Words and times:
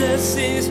Jesus 0.00 0.36
is. 0.36 0.68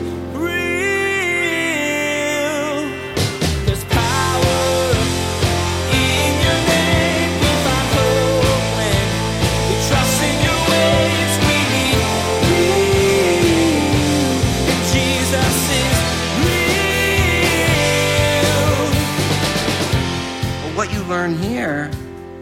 What 20.74 20.92
you 20.92 21.02
learn 21.04 21.38
here 21.38 21.90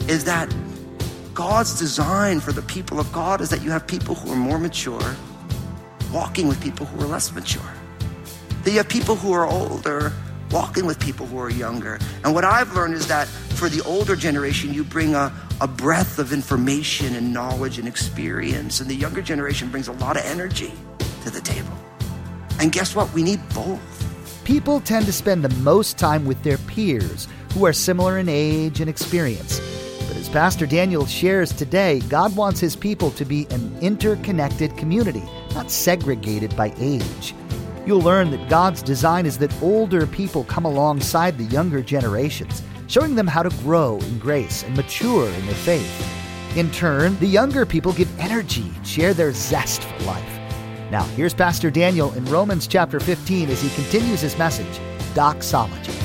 is 0.09 0.25
that 0.25 0.55
God's 1.35 1.79
design 1.79 2.41
for 2.41 2.53
the 2.53 2.63
people 2.63 2.99
of 2.99 3.13
God 3.13 3.43
is 3.43 3.51
that 3.51 3.63
you 3.63 3.71
have 3.73 3.87
people 3.87 4.15
who 4.15 4.33
are 4.33 4.37
more 4.37 4.59
mature 4.59 5.17
walking 6.19 6.49
with 6.49 6.61
people 6.61 6.85
who 6.85 7.05
are 7.05 7.07
less 7.07 7.33
mature. 7.33 7.73
That 8.65 8.73
you 8.73 8.79
have 8.79 8.89
people 8.89 9.15
who 9.15 9.31
are 9.33 9.47
older 9.47 10.13
walking 10.51 10.85
with 10.85 10.99
people 10.99 11.27
who 11.27 11.39
are 11.39 11.49
younger. 11.49 12.01
And 12.25 12.35
what 12.35 12.45
I've 12.45 12.75
learned 12.75 12.95
is 12.95 13.07
that 13.07 13.29
for 13.29 13.69
the 13.69 13.83
older 13.85 14.17
generation, 14.17 14.75
you 14.75 14.83
bring 14.83 15.15
a, 15.15 15.33
a 15.61 15.69
breadth 15.69 16.19
of 16.19 16.33
information 16.33 17.15
and 17.15 17.33
knowledge 17.33 17.79
and 17.79 17.87
experience. 17.87 18.81
And 18.81 18.91
the 18.91 18.97
younger 18.97 19.23
generation 19.23 19.71
brings 19.71 19.87
a 19.87 19.93
lot 19.93 20.17
of 20.17 20.25
energy 20.25 20.73
to 21.23 21.31
the 21.31 21.41
table. 21.41 21.77
And 22.59 22.73
guess 22.73 22.97
what? 22.97 23.13
We 23.15 23.23
need 23.23 23.41
both. 23.55 23.81
People 24.45 24.81
tend 24.81 25.07
to 25.07 25.13
spend 25.13 25.45
the 25.45 25.55
most 25.61 25.99
time 25.99 26.25
with 26.25 26.43
their 26.43 26.59
peers 26.59 27.29
who 27.55 27.65
are 27.65 27.73
similar 27.73 28.19
in 28.19 28.29
age 28.29 28.81
and 28.81 28.91
experience. 28.91 29.61
But 30.09 30.17
as 30.17 30.29
Pastor 30.29 30.67
Daniel 30.67 31.07
shares 31.07 31.53
today, 31.53 32.01
God 32.09 32.35
wants 32.35 32.59
his 32.59 32.75
people 32.75 33.13
to 33.13 33.25
be 33.25 33.47
an 33.51 33.77
interconnected 33.81 34.77
community, 34.77 35.23
not 35.59 35.71
segregated 35.73 36.57
by 36.57 36.73
age. 36.79 37.35
You'll 37.85 38.01
learn 38.01 38.31
that 38.31 38.49
God's 38.49 38.81
design 38.81 39.27
is 39.27 39.39
that 39.39 39.53
older 39.61 40.07
people 40.07 40.45
come 40.45 40.65
alongside 40.65 41.37
the 41.37 41.45
younger 41.45 41.83
generations, 41.83 42.63
showing 42.87 43.17
them 43.17 43.27
how 43.27 43.43
to 43.43 43.51
grow 43.65 43.99
in 43.99 44.21
grace 44.21 44.63
and 44.63 44.77
mature 44.77 45.29
in 45.29 45.47
their 45.47 45.57
faith. 45.57 46.57
In 46.57 46.71
turn, 46.71 47.19
the 47.19 47.27
younger 47.27 47.67
people 47.67 47.93
give 47.93 48.21
energy 48.21 48.71
and 48.77 48.87
share 48.87 49.15
their 49.15 49.33
zest 49.33 49.83
for 49.83 50.05
life. 50.05 50.41
Now, 50.93 51.03
here's 51.17 51.35
Pastor 51.35 51.73
Daniel 51.73 52.13
in 52.13 52.25
Romans 52.27 52.69
chapter 52.69 53.01
15 53.01 53.51
as 53.51 53.61
he 53.61 53.69
continues 53.71 54.21
his 54.21 54.39
message, 54.39 54.81
Doxology. 55.13 55.98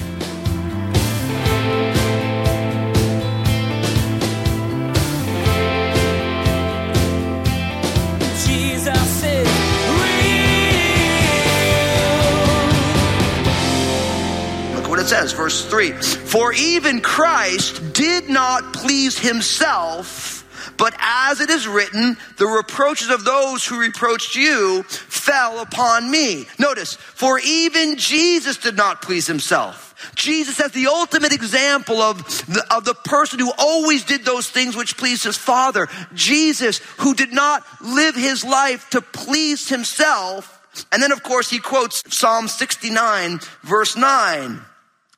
It 15.04 15.08
says, 15.08 15.34
verse 15.34 15.66
3. 15.66 15.92
For 15.92 16.54
even 16.54 17.02
Christ 17.02 17.94
did 17.94 18.30
not 18.30 18.74
please 18.74 19.20
himself, 19.20 20.46
but 20.78 20.96
as 20.98 21.42
it 21.42 21.50
is 21.50 21.68
written, 21.68 22.16
the 22.38 22.48
reproaches 22.48 23.10
of 23.10 23.26
those 23.26 23.66
who 23.66 23.82
reproached 23.82 24.36
you 24.36 24.84
fell 24.84 25.60
upon 25.60 26.10
me. 26.10 26.48
Notice, 26.58 26.94
for 26.96 27.38
even 27.40 27.98
Jesus 27.98 28.56
did 28.58 28.78
not 28.78 29.02
please 29.02 29.28
himself. 29.28 29.90
Jesus 30.16 30.60
as 30.62 30.72
the 30.72 30.88
ultimate 30.88 31.34
example 31.34 32.02
of 32.02 32.24
the, 32.48 32.66
of 32.72 32.86
the 32.86 32.96
person 32.96 33.40
who 33.40 33.52
always 33.58 34.06
did 34.06 34.24
those 34.24 34.50
things 34.50 34.76
which 34.76 34.96
pleased 34.96 35.26
his 35.26 35.38
Father. 35.38 35.90
Jesus, 36.14 36.78
who 37.00 37.14
did 37.14 37.34
not 37.34 37.64
live 37.82 38.16
his 38.16 38.46
life 38.46 38.90
to 38.92 39.02
please 39.02 39.68
himself. 39.68 40.62
And 40.94 41.04
then, 41.04 41.12
of 41.12 41.24
course, 41.24 41.50
he 41.50 41.60
quotes 41.60 42.04
Psalm 42.08 42.48
69, 42.48 43.40
verse 43.64 43.98
9. 43.98 44.62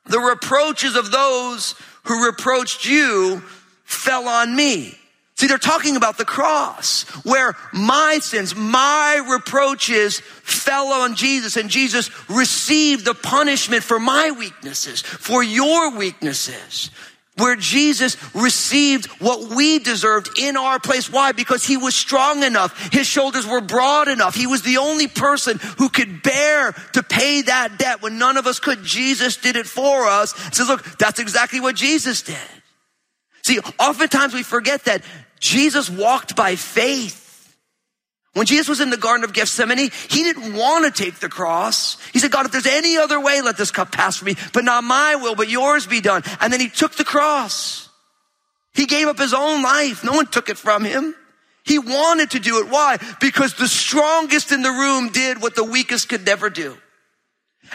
The 0.08 0.20
reproaches 0.20 0.96
of 0.96 1.10
those 1.10 1.74
who 2.04 2.26
reproached 2.26 2.86
you 2.86 3.42
fell 3.84 4.28
on 4.28 4.54
me. 4.54 4.98
See, 5.36 5.48
they're 5.48 5.58
talking 5.58 5.96
about 5.96 6.16
the 6.16 6.24
cross 6.24 7.02
where 7.24 7.56
my 7.70 8.20
sins, 8.22 8.56
my 8.56 9.22
reproaches 9.30 10.20
fell 10.20 10.86
on 10.86 11.14
Jesus 11.14 11.58
and 11.58 11.68
Jesus 11.68 12.10
received 12.30 13.04
the 13.04 13.12
punishment 13.12 13.82
for 13.82 13.98
my 13.98 14.30
weaknesses, 14.30 15.02
for 15.02 15.42
your 15.42 15.94
weaknesses. 15.94 16.90
Where 17.36 17.56
Jesus 17.56 18.16
received 18.34 19.06
what 19.20 19.54
we 19.54 19.78
deserved 19.78 20.38
in 20.38 20.56
our 20.56 20.78
place. 20.78 21.12
Why? 21.12 21.32
Because 21.32 21.64
he 21.64 21.76
was 21.76 21.94
strong 21.94 22.42
enough. 22.42 22.92
His 22.92 23.06
shoulders 23.06 23.46
were 23.46 23.60
broad 23.60 24.08
enough. 24.08 24.34
He 24.34 24.46
was 24.46 24.62
the 24.62 24.78
only 24.78 25.06
person 25.06 25.58
who 25.76 25.90
could 25.90 26.22
bear 26.22 26.72
to 26.94 27.02
pay 27.02 27.42
that 27.42 27.78
debt 27.78 28.00
when 28.00 28.18
none 28.18 28.38
of 28.38 28.46
us 28.46 28.58
could. 28.58 28.82
Jesus 28.84 29.36
did 29.36 29.56
it 29.56 29.66
for 29.66 30.06
us. 30.06 30.32
Says, 30.56 30.68
look, 30.68 30.82
that's 30.98 31.18
exactly 31.18 31.60
what 31.60 31.76
Jesus 31.76 32.22
did. 32.22 32.36
See, 33.42 33.60
oftentimes 33.78 34.32
we 34.32 34.42
forget 34.42 34.84
that 34.86 35.02
Jesus 35.38 35.90
walked 35.90 36.36
by 36.36 36.56
faith. 36.56 37.25
When 38.36 38.44
Jesus 38.44 38.68
was 38.68 38.80
in 38.82 38.90
the 38.90 38.98
Garden 38.98 39.24
of 39.24 39.32
Gethsemane, 39.32 39.78
he 39.78 40.22
didn't 40.22 40.52
want 40.52 40.84
to 40.84 41.04
take 41.04 41.20
the 41.20 41.28
cross. 41.30 41.96
He 42.12 42.18
said, 42.18 42.30
God, 42.30 42.44
if 42.44 42.52
there's 42.52 42.66
any 42.66 42.98
other 42.98 43.18
way, 43.18 43.40
let 43.40 43.56
this 43.56 43.70
cup 43.70 43.92
pass 43.92 44.18
from 44.18 44.26
me, 44.26 44.34
but 44.52 44.62
not 44.62 44.84
my 44.84 45.16
will, 45.16 45.34
but 45.34 45.48
yours 45.48 45.86
be 45.86 46.02
done. 46.02 46.22
And 46.38 46.52
then 46.52 46.60
he 46.60 46.68
took 46.68 46.96
the 46.96 47.04
cross. 47.04 47.88
He 48.74 48.84
gave 48.84 49.06
up 49.06 49.18
his 49.18 49.32
own 49.32 49.62
life. 49.62 50.04
No 50.04 50.12
one 50.12 50.26
took 50.26 50.50
it 50.50 50.58
from 50.58 50.84
him. 50.84 51.14
He 51.64 51.78
wanted 51.78 52.32
to 52.32 52.38
do 52.38 52.60
it. 52.60 52.68
Why? 52.68 52.98
Because 53.22 53.54
the 53.54 53.68
strongest 53.68 54.52
in 54.52 54.60
the 54.60 54.68
room 54.68 55.08
did 55.12 55.40
what 55.40 55.54
the 55.54 55.64
weakest 55.64 56.10
could 56.10 56.26
never 56.26 56.50
do. 56.50 56.76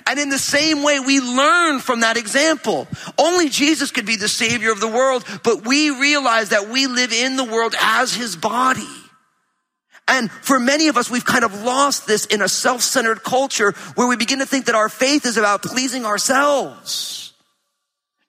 And 0.05 0.19
in 0.19 0.29
the 0.29 0.38
same 0.38 0.83
way, 0.83 0.99
we 0.99 1.19
learn 1.22 1.79
from 1.79 2.01
that 2.01 2.17
example. 2.17 2.88
Only 3.17 3.49
Jesus 3.49 3.89
could 3.89 4.05
be 4.05 4.16
the 4.16 4.29
savior 4.29 4.72
of 4.72 4.79
the 4.79 4.88
world, 4.88 5.25
but 5.43 5.66
we 5.66 5.89
realize 5.89 6.49
that 6.49 6.69
we 6.69 6.85
live 6.85 7.11
in 7.11 7.35
the 7.35 7.45
world 7.45 7.73
as 7.81 8.13
his 8.13 8.35
body. 8.35 9.00
And 10.11 10.29
for 10.29 10.59
many 10.59 10.89
of 10.89 10.97
us, 10.97 11.09
we've 11.09 11.23
kind 11.23 11.45
of 11.45 11.63
lost 11.63 12.05
this 12.05 12.25
in 12.25 12.41
a 12.41 12.49
self-centered 12.49 13.23
culture 13.23 13.72
where 13.95 14.07
we 14.07 14.17
begin 14.17 14.39
to 14.39 14.45
think 14.45 14.66
that 14.66 14.75
our 14.75 14.89
faith 14.89 15.25
is 15.25 15.38
about 15.38 15.63
pleasing 15.63 16.05
ourselves. 16.05 17.31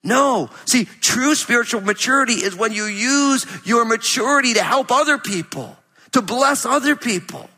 No. 0.04 0.48
See, 0.64 0.84
true 1.00 1.34
spiritual 1.34 1.80
maturity 1.80 2.34
is 2.34 2.54
when 2.54 2.70
you 2.72 2.84
use 2.84 3.46
your 3.64 3.84
maturity 3.84 4.54
to 4.54 4.62
help 4.62 4.92
other 4.92 5.18
people, 5.18 5.76
to 6.12 6.22
bless 6.22 6.64
other 6.64 6.94
people. 6.94 7.50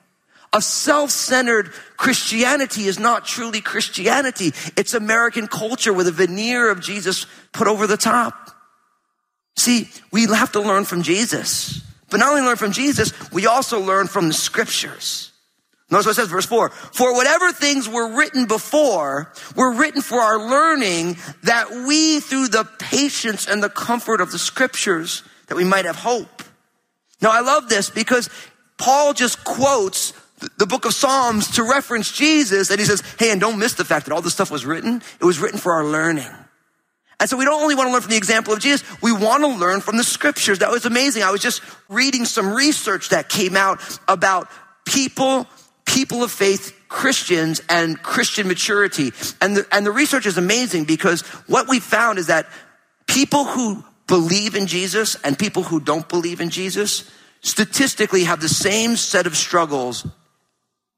A 0.54 0.62
self-centered 0.62 1.72
Christianity 1.98 2.86
is 2.86 2.98
not 2.98 3.26
truly 3.26 3.60
Christianity. 3.60 4.54
It's 4.78 4.94
American 4.94 5.48
culture 5.48 5.92
with 5.92 6.08
a 6.08 6.12
veneer 6.12 6.70
of 6.70 6.80
Jesus 6.80 7.26
put 7.52 7.68
over 7.68 7.86
the 7.86 7.98
top. 7.98 8.52
See, 9.56 9.90
we 10.10 10.22
have 10.22 10.52
to 10.52 10.60
learn 10.60 10.86
from 10.86 11.02
Jesus. 11.02 11.83
But 12.14 12.20
not 12.20 12.30
only 12.30 12.42
learn 12.42 12.56
from 12.56 12.70
Jesus, 12.70 13.12
we 13.32 13.48
also 13.48 13.80
learn 13.80 14.06
from 14.06 14.28
the 14.28 14.34
scriptures. 14.34 15.32
Notice 15.90 16.06
what 16.06 16.12
it 16.12 16.14
says, 16.14 16.28
verse 16.28 16.46
4. 16.46 16.68
For 16.68 17.12
whatever 17.12 17.50
things 17.50 17.88
were 17.88 18.16
written 18.16 18.46
before 18.46 19.32
were 19.56 19.72
written 19.72 20.00
for 20.00 20.20
our 20.20 20.38
learning 20.38 21.16
that 21.42 21.72
we 21.72 22.20
through 22.20 22.46
the 22.46 22.68
patience 22.78 23.48
and 23.48 23.60
the 23.60 23.68
comfort 23.68 24.20
of 24.20 24.30
the 24.30 24.38
scriptures 24.38 25.24
that 25.48 25.56
we 25.56 25.64
might 25.64 25.86
have 25.86 25.96
hope. 25.96 26.44
Now 27.20 27.32
I 27.32 27.40
love 27.40 27.68
this 27.68 27.90
because 27.90 28.30
Paul 28.78 29.12
just 29.12 29.42
quotes 29.42 30.12
the 30.56 30.66
book 30.66 30.84
of 30.84 30.94
Psalms 30.94 31.56
to 31.56 31.64
reference 31.64 32.12
Jesus 32.12 32.70
and 32.70 32.78
he 32.78 32.86
says, 32.86 33.02
hey, 33.18 33.32
and 33.32 33.40
don't 33.40 33.58
miss 33.58 33.74
the 33.74 33.84
fact 33.84 34.06
that 34.06 34.14
all 34.14 34.22
this 34.22 34.34
stuff 34.34 34.52
was 34.52 34.64
written. 34.64 35.02
It 35.20 35.24
was 35.24 35.40
written 35.40 35.58
for 35.58 35.72
our 35.72 35.84
learning. 35.84 36.30
And 37.24 37.30
so 37.30 37.38
we 37.38 37.46
don't 37.46 37.62
only 37.62 37.74
want 37.74 37.88
to 37.88 37.92
learn 37.94 38.02
from 38.02 38.10
the 38.10 38.18
example 38.18 38.52
of 38.52 38.60
Jesus, 38.60 38.84
we 39.00 39.10
want 39.10 39.44
to 39.44 39.48
learn 39.48 39.80
from 39.80 39.96
the 39.96 40.04
scriptures. 40.04 40.58
That 40.58 40.70
was 40.70 40.84
amazing. 40.84 41.22
I 41.22 41.30
was 41.30 41.40
just 41.40 41.62
reading 41.88 42.26
some 42.26 42.52
research 42.52 43.08
that 43.08 43.30
came 43.30 43.56
out 43.56 43.80
about 44.06 44.50
people, 44.84 45.46
people 45.86 46.22
of 46.22 46.30
faith, 46.30 46.78
Christians 46.90 47.62
and 47.70 48.02
Christian 48.02 48.46
maturity. 48.46 49.12
And 49.40 49.56
the, 49.56 49.66
and 49.72 49.86
the 49.86 49.90
research 49.90 50.26
is 50.26 50.36
amazing 50.36 50.84
because 50.84 51.22
what 51.46 51.66
we 51.66 51.80
found 51.80 52.18
is 52.18 52.26
that 52.26 52.46
people 53.06 53.46
who 53.46 53.82
believe 54.06 54.54
in 54.54 54.66
Jesus 54.66 55.16
and 55.24 55.38
people 55.38 55.62
who 55.62 55.80
don't 55.80 56.06
believe 56.06 56.42
in 56.42 56.50
Jesus 56.50 57.10
statistically 57.40 58.24
have 58.24 58.42
the 58.42 58.50
same 58.50 58.96
set 58.96 59.26
of 59.26 59.34
struggles 59.34 60.06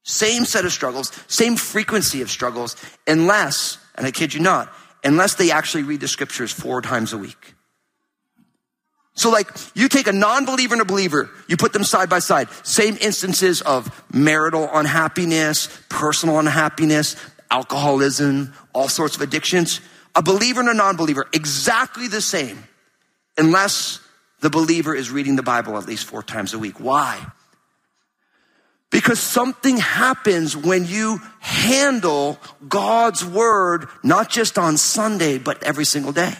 same 0.07 0.45
set 0.45 0.65
of 0.65 0.73
struggles, 0.73 1.11
same 1.27 1.57
frequency 1.57 2.23
of 2.23 2.31
struggles, 2.31 2.77
unless, 3.09 3.79
and 3.97 4.07
I 4.07 4.13
kid 4.13 4.33
you 4.33 4.41
not, 4.41 4.73
unless 5.07 5.37
they 5.37 5.51
actually 5.51 5.85
read 5.85 6.01
the 6.01 6.09
scriptures 6.09 6.53
four 6.53 6.83
times 6.83 7.13
a 7.13 7.19
week. 7.19 7.55
So 9.15 9.31
like, 9.31 9.49
you 9.75 9.89
take 9.89 10.09
a 10.09 10.13
non-believer 10.13 10.75
and 10.75 10.83
a 10.83 10.85
believer, 10.85 11.31
you 11.49 11.57
put 11.57 11.73
them 11.73 11.85
side 11.85 12.11
by 12.11 12.19
side, 12.19 12.51
same 12.65 12.99
instances 13.01 13.63
of 13.63 14.05
marital 14.13 14.69
unhappiness, 14.71 15.69
personal 15.89 16.39
unhappiness, 16.39 17.17
alcoholism, 17.51 18.53
all 18.75 18.89
sorts 18.89 19.17
of 19.17 19.23
addictions. 19.23 19.81
A 20.15 20.23
believer 20.23 20.61
and 20.61 20.69
a 20.69 20.75
non-believer, 20.75 21.27
exactly 21.33 22.09
the 22.09 22.21
same, 22.21 22.59
unless 23.39 24.01
the 24.41 24.51
believer 24.51 24.95
is 24.95 25.11
reading 25.11 25.37
the 25.37 25.43
Bible 25.43 25.79
at 25.79 25.87
least 25.87 26.05
four 26.05 26.23
times 26.23 26.53
a 26.53 26.59
week. 26.59 26.79
Why? 26.79 27.25
Because 28.91 29.19
something 29.19 29.79
happens 29.79 30.57
when 30.57 30.87
you 30.87 31.21
handle 31.41 32.39
God's 32.69 33.25
word, 33.25 33.89
not 34.03 34.31
just 34.31 34.59
on 34.59 34.77
Sunday, 34.77 35.39
but 35.39 35.63
every 35.63 35.85
single 35.85 36.13
day. 36.13 36.35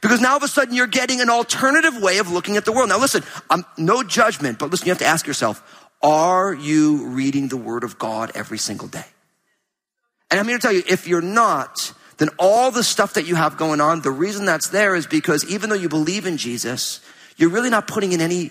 Because 0.00 0.20
now 0.20 0.30
all 0.30 0.36
of 0.36 0.42
a 0.44 0.48
sudden 0.48 0.74
you're 0.74 0.86
getting 0.86 1.20
an 1.20 1.28
alternative 1.28 2.00
way 2.00 2.18
of 2.18 2.30
looking 2.30 2.56
at 2.56 2.64
the 2.64 2.72
world. 2.72 2.88
Now 2.88 3.00
listen, 3.00 3.24
I'm 3.50 3.64
no 3.76 4.02
judgment, 4.02 4.58
but 4.58 4.70
listen, 4.70 4.86
you 4.86 4.92
have 4.92 4.98
to 4.98 5.06
ask 5.06 5.26
yourself, 5.26 5.62
are 6.00 6.54
you 6.54 7.08
reading 7.08 7.48
the 7.48 7.56
word 7.56 7.82
of 7.82 7.98
God 7.98 8.30
every 8.34 8.58
single 8.58 8.86
day? 8.86 9.04
And 10.30 10.38
I'm 10.38 10.46
here 10.46 10.58
to 10.58 10.62
tell 10.62 10.72
you, 10.72 10.82
if 10.86 11.08
you're 11.08 11.20
not, 11.20 11.92
then 12.18 12.28
all 12.38 12.70
the 12.70 12.84
stuff 12.84 13.14
that 13.14 13.26
you 13.26 13.34
have 13.34 13.56
going 13.56 13.80
on, 13.80 14.02
the 14.02 14.10
reason 14.10 14.44
that's 14.44 14.68
there 14.68 14.94
is 14.94 15.06
because 15.06 15.44
even 15.50 15.70
though 15.70 15.76
you 15.76 15.88
believe 15.88 16.26
in 16.26 16.36
Jesus, 16.36 17.00
you're 17.36 17.50
really 17.50 17.70
not 17.70 17.88
putting 17.88 18.12
in 18.12 18.20
any, 18.20 18.50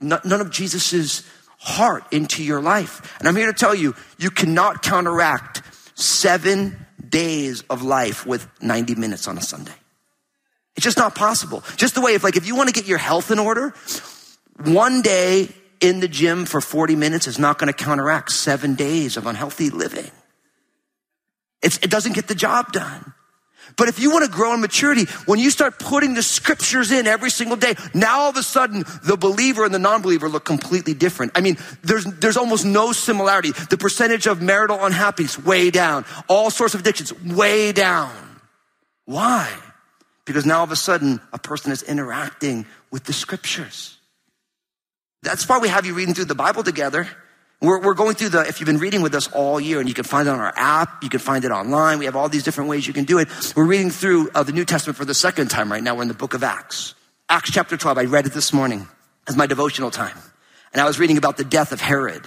none 0.00 0.40
of 0.40 0.50
Jesus's 0.50 1.26
heart 1.62 2.04
into 2.12 2.42
your 2.42 2.60
life. 2.60 3.16
And 3.20 3.28
I'm 3.28 3.36
here 3.36 3.46
to 3.46 3.52
tell 3.52 3.74
you, 3.74 3.94
you 4.18 4.30
cannot 4.30 4.82
counteract 4.82 5.62
seven 5.94 6.86
days 7.08 7.62
of 7.70 7.82
life 7.82 8.26
with 8.26 8.48
90 8.60 8.96
minutes 8.96 9.28
on 9.28 9.38
a 9.38 9.40
Sunday. 9.40 9.72
It's 10.76 10.84
just 10.84 10.98
not 10.98 11.14
possible. 11.14 11.62
Just 11.76 11.94
the 11.94 12.00
way 12.00 12.14
if 12.14 12.24
like, 12.24 12.36
if 12.36 12.46
you 12.46 12.56
want 12.56 12.68
to 12.68 12.74
get 12.74 12.86
your 12.86 12.98
health 12.98 13.30
in 13.30 13.38
order, 13.38 13.74
one 14.64 15.02
day 15.02 15.48
in 15.80 16.00
the 16.00 16.08
gym 16.08 16.46
for 16.46 16.60
40 16.60 16.96
minutes 16.96 17.26
is 17.26 17.38
not 17.38 17.58
going 17.58 17.72
to 17.72 17.84
counteract 17.84 18.32
seven 18.32 18.74
days 18.74 19.16
of 19.16 19.26
unhealthy 19.26 19.70
living. 19.70 20.10
It's, 21.62 21.78
it 21.78 21.90
doesn't 21.90 22.14
get 22.14 22.26
the 22.26 22.34
job 22.34 22.72
done. 22.72 23.14
But 23.76 23.88
if 23.88 23.98
you 23.98 24.10
want 24.10 24.24
to 24.24 24.30
grow 24.30 24.54
in 24.54 24.60
maturity, 24.60 25.04
when 25.26 25.38
you 25.38 25.50
start 25.50 25.78
putting 25.78 26.14
the 26.14 26.22
scriptures 26.22 26.90
in 26.90 27.06
every 27.06 27.30
single 27.30 27.56
day, 27.56 27.74
now 27.94 28.20
all 28.20 28.30
of 28.30 28.36
a 28.36 28.42
sudden 28.42 28.84
the 29.04 29.16
believer 29.16 29.64
and 29.64 29.74
the 29.74 29.78
non-believer 29.78 30.28
look 30.28 30.44
completely 30.44 30.94
different. 30.94 31.32
I 31.34 31.40
mean, 31.40 31.56
there's, 31.82 32.04
there's 32.04 32.36
almost 32.36 32.64
no 32.64 32.92
similarity. 32.92 33.52
The 33.52 33.78
percentage 33.78 34.26
of 34.26 34.42
marital 34.42 34.84
unhappiness, 34.84 35.38
way 35.38 35.70
down. 35.70 36.04
All 36.28 36.50
sorts 36.50 36.74
of 36.74 36.80
addictions, 36.80 37.12
way 37.22 37.72
down. 37.72 38.40
Why? 39.04 39.52
Because 40.24 40.46
now 40.46 40.58
all 40.58 40.64
of 40.64 40.72
a 40.72 40.76
sudden 40.76 41.20
a 41.32 41.38
person 41.38 41.72
is 41.72 41.82
interacting 41.82 42.66
with 42.90 43.04
the 43.04 43.12
scriptures. 43.12 43.98
That's 45.22 45.48
why 45.48 45.58
we 45.58 45.68
have 45.68 45.86
you 45.86 45.94
reading 45.94 46.14
through 46.14 46.26
the 46.26 46.34
Bible 46.34 46.62
together. 46.62 47.08
We're, 47.62 47.80
we're 47.80 47.94
going 47.94 48.16
through 48.16 48.30
the, 48.30 48.40
if 48.40 48.58
you've 48.58 48.66
been 48.66 48.78
reading 48.78 49.02
with 49.02 49.14
us 49.14 49.28
all 49.28 49.60
year, 49.60 49.78
and 49.78 49.88
you 49.88 49.94
can 49.94 50.02
find 50.02 50.26
it 50.26 50.32
on 50.32 50.40
our 50.40 50.52
app, 50.56 51.04
you 51.04 51.08
can 51.08 51.20
find 51.20 51.44
it 51.44 51.52
online. 51.52 52.00
We 52.00 52.06
have 52.06 52.16
all 52.16 52.28
these 52.28 52.42
different 52.42 52.68
ways 52.68 52.88
you 52.88 52.92
can 52.92 53.04
do 53.04 53.18
it. 53.18 53.28
We're 53.54 53.64
reading 53.64 53.90
through 53.90 54.30
uh, 54.34 54.42
the 54.42 54.50
New 54.50 54.64
Testament 54.64 54.96
for 54.96 55.04
the 55.04 55.14
second 55.14 55.48
time 55.48 55.70
right 55.70 55.82
now. 55.82 55.94
We're 55.94 56.02
in 56.02 56.08
the 56.08 56.14
book 56.14 56.34
of 56.34 56.42
Acts. 56.42 56.96
Acts 57.28 57.52
chapter 57.52 57.76
12. 57.76 57.98
I 57.98 58.04
read 58.04 58.26
it 58.26 58.32
this 58.32 58.52
morning 58.52 58.88
as 59.28 59.36
my 59.36 59.46
devotional 59.46 59.92
time. 59.92 60.18
And 60.72 60.82
I 60.82 60.86
was 60.86 60.98
reading 60.98 61.18
about 61.18 61.36
the 61.36 61.44
death 61.44 61.70
of 61.70 61.80
Herod. 61.80 62.24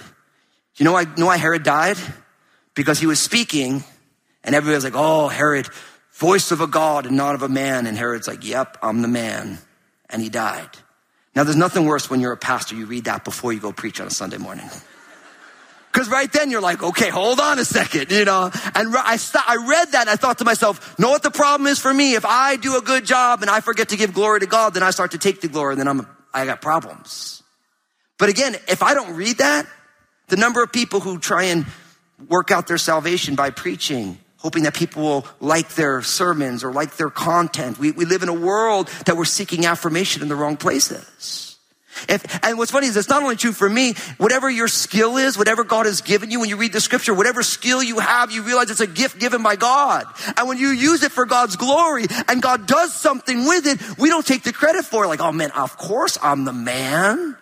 You 0.76 0.84
know 0.84 0.98
you 0.98 1.06
know 1.18 1.26
why 1.26 1.36
Herod 1.36 1.62
died? 1.62 1.98
Because 2.74 2.98
he 2.98 3.06
was 3.06 3.20
speaking, 3.20 3.84
and 4.42 4.54
everybody 4.54 4.74
was 4.74 4.84
like, 4.84 4.94
oh, 4.96 5.28
Herod, 5.28 5.68
voice 6.14 6.50
of 6.50 6.62
a 6.62 6.66
God 6.66 7.04
and 7.04 7.16
not 7.16 7.34
of 7.34 7.42
a 7.42 7.48
man. 7.48 7.86
And 7.86 7.96
Herod's 7.96 8.26
like, 8.26 8.42
yep, 8.42 8.78
I'm 8.82 9.02
the 9.02 9.08
man. 9.08 9.58
And 10.08 10.22
he 10.22 10.30
died. 10.30 10.70
Now, 11.34 11.44
there's 11.44 11.56
nothing 11.56 11.84
worse 11.84 12.08
when 12.08 12.20
you're 12.20 12.32
a 12.32 12.38
pastor, 12.38 12.74
you 12.74 12.86
read 12.86 13.04
that 13.04 13.22
before 13.22 13.52
you 13.52 13.60
go 13.60 13.70
preach 13.70 14.00
on 14.00 14.06
a 14.06 14.10
Sunday 14.10 14.38
morning. 14.38 14.70
Because 15.96 16.10
right 16.10 16.30
then 16.30 16.50
you're 16.50 16.60
like, 16.60 16.82
okay, 16.82 17.08
hold 17.08 17.40
on 17.40 17.58
a 17.58 17.64
second, 17.64 18.10
you 18.10 18.26
know. 18.26 18.50
And 18.74 18.94
I, 18.94 19.16
st- 19.16 19.48
I 19.48 19.56
read 19.66 19.92
that 19.92 20.02
and 20.02 20.10
I 20.10 20.16
thought 20.16 20.36
to 20.40 20.44
myself, 20.44 20.98
know 20.98 21.08
what 21.08 21.22
the 21.22 21.30
problem 21.30 21.66
is 21.68 21.78
for 21.78 21.92
me? 21.92 22.12
If 22.12 22.26
I 22.26 22.56
do 22.56 22.76
a 22.76 22.82
good 22.82 23.06
job 23.06 23.40
and 23.40 23.50
I 23.50 23.60
forget 23.60 23.88
to 23.88 23.96
give 23.96 24.12
glory 24.12 24.40
to 24.40 24.46
God, 24.46 24.74
then 24.74 24.82
I 24.82 24.90
start 24.90 25.12
to 25.12 25.18
take 25.18 25.40
the 25.40 25.48
glory 25.48 25.72
and 25.72 25.80
then 25.80 25.88
I'm, 25.88 26.06
I 26.34 26.44
got 26.44 26.60
problems. 26.60 27.42
But 28.18 28.28
again, 28.28 28.56
if 28.68 28.82
I 28.82 28.92
don't 28.92 29.16
read 29.16 29.38
that, 29.38 29.66
the 30.28 30.36
number 30.36 30.62
of 30.62 30.70
people 30.70 31.00
who 31.00 31.18
try 31.18 31.44
and 31.44 31.64
work 32.28 32.50
out 32.50 32.66
their 32.66 32.76
salvation 32.76 33.34
by 33.34 33.48
preaching, 33.48 34.18
hoping 34.36 34.64
that 34.64 34.74
people 34.74 35.02
will 35.02 35.26
like 35.40 35.76
their 35.76 36.02
sermons 36.02 36.62
or 36.62 36.74
like 36.74 36.98
their 36.98 37.08
content. 37.08 37.78
We, 37.78 37.92
we 37.92 38.04
live 38.04 38.22
in 38.22 38.28
a 38.28 38.34
world 38.34 38.88
that 39.06 39.16
we're 39.16 39.24
seeking 39.24 39.64
affirmation 39.64 40.20
in 40.20 40.28
the 40.28 40.36
wrong 40.36 40.58
places. 40.58 41.45
If, 42.08 42.44
and 42.44 42.58
what's 42.58 42.70
funny 42.70 42.86
is 42.86 42.96
it's 42.96 43.08
not 43.08 43.22
only 43.22 43.36
true 43.36 43.52
for 43.52 43.68
me, 43.68 43.94
whatever 44.18 44.50
your 44.50 44.68
skill 44.68 45.16
is, 45.16 45.36
whatever 45.38 45.64
God 45.64 45.86
has 45.86 46.00
given 46.00 46.30
you 46.30 46.40
when 46.40 46.48
you 46.48 46.56
read 46.56 46.72
the 46.72 46.80
scripture, 46.80 47.14
whatever 47.14 47.42
skill 47.42 47.82
you 47.82 47.98
have, 47.98 48.30
you 48.30 48.42
realize 48.42 48.70
it's 48.70 48.80
a 48.80 48.86
gift 48.86 49.18
given 49.18 49.42
by 49.42 49.56
God. 49.56 50.06
And 50.36 50.48
when 50.48 50.58
you 50.58 50.68
use 50.68 51.02
it 51.02 51.12
for 51.12 51.26
God's 51.26 51.56
glory 51.56 52.06
and 52.28 52.42
God 52.42 52.66
does 52.66 52.94
something 52.94 53.46
with 53.46 53.66
it, 53.66 53.98
we 53.98 54.08
don't 54.08 54.26
take 54.26 54.42
the 54.42 54.52
credit 54.52 54.84
for 54.84 55.04
it. 55.04 55.08
Like, 55.08 55.20
oh 55.20 55.32
man, 55.32 55.50
of 55.52 55.76
course 55.76 56.18
I'm 56.22 56.44
the 56.44 56.52
man. 56.52 57.36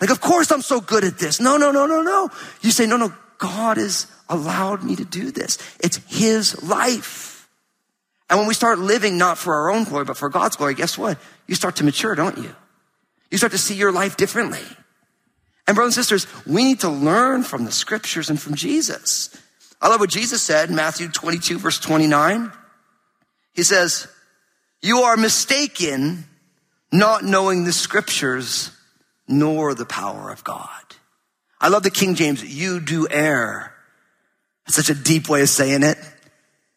Like, 0.00 0.10
of 0.10 0.20
course 0.20 0.50
I'm 0.50 0.62
so 0.62 0.80
good 0.80 1.04
at 1.04 1.18
this. 1.18 1.40
No, 1.40 1.56
no, 1.56 1.72
no, 1.72 1.86
no, 1.86 2.02
no. 2.02 2.30
You 2.62 2.70
say, 2.70 2.86
no, 2.86 2.96
no, 2.96 3.12
God 3.38 3.76
has 3.76 4.06
allowed 4.28 4.82
me 4.82 4.96
to 4.96 5.04
do 5.04 5.30
this. 5.30 5.58
It's 5.80 6.00
His 6.08 6.62
life. 6.62 7.48
And 8.30 8.38
when 8.38 8.46
we 8.46 8.54
start 8.54 8.78
living 8.78 9.16
not 9.16 9.38
for 9.38 9.54
our 9.54 9.70
own 9.70 9.84
glory, 9.84 10.04
but 10.04 10.16
for 10.16 10.28
God's 10.28 10.56
glory, 10.56 10.74
guess 10.74 10.98
what? 10.98 11.18
You 11.46 11.54
start 11.54 11.76
to 11.76 11.84
mature, 11.84 12.14
don't 12.14 12.36
you? 12.38 12.54
You 13.30 13.38
start 13.38 13.52
to 13.52 13.58
see 13.58 13.74
your 13.74 13.92
life 13.92 14.16
differently. 14.16 14.64
And 15.66 15.74
brothers 15.74 15.96
and 15.96 16.06
sisters, 16.06 16.46
we 16.46 16.64
need 16.64 16.80
to 16.80 16.88
learn 16.88 17.42
from 17.42 17.64
the 17.64 17.72
scriptures 17.72 18.30
and 18.30 18.40
from 18.40 18.54
Jesus. 18.54 19.36
I 19.80 19.88
love 19.88 20.00
what 20.00 20.10
Jesus 20.10 20.42
said 20.42 20.70
in 20.70 20.76
Matthew 20.76 21.08
22 21.08 21.58
verse 21.58 21.78
29. 21.78 22.50
He 23.52 23.62
says, 23.62 24.08
you 24.80 25.00
are 25.00 25.16
mistaken 25.16 26.24
not 26.92 27.24
knowing 27.24 27.64
the 27.64 27.72
scriptures 27.72 28.70
nor 29.26 29.74
the 29.74 29.84
power 29.84 30.30
of 30.30 30.44
God. 30.44 30.68
I 31.60 31.68
love 31.68 31.82
the 31.82 31.90
King 31.90 32.14
James, 32.14 32.42
you 32.42 32.80
do 32.80 33.06
err. 33.10 33.74
That's 34.64 34.76
such 34.76 34.90
a 34.90 34.94
deep 34.94 35.28
way 35.28 35.42
of 35.42 35.48
saying 35.48 35.82
it. 35.82 35.98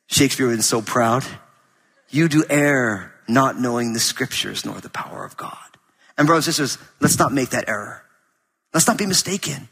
Shakespeare 0.07 0.47
was 0.47 0.65
so 0.65 0.81
proud. 0.81 1.23
You 2.09 2.27
do 2.27 2.43
err 2.49 3.13
not 3.27 3.59
knowing 3.59 3.93
the 3.93 3.99
scriptures 3.99 4.65
nor 4.65 4.81
the 4.81 4.89
power 4.89 5.23
of 5.23 5.37
God. 5.37 5.70
And 6.17 6.27
brothers 6.27 6.47
and 6.47 6.55
sisters, 6.55 6.87
let's 6.99 7.17
not 7.17 7.33
make 7.33 7.49
that 7.49 7.67
error. 7.67 8.03
Let's 8.73 8.87
not 8.87 8.97
be 8.97 9.05
mistaken. 9.05 9.67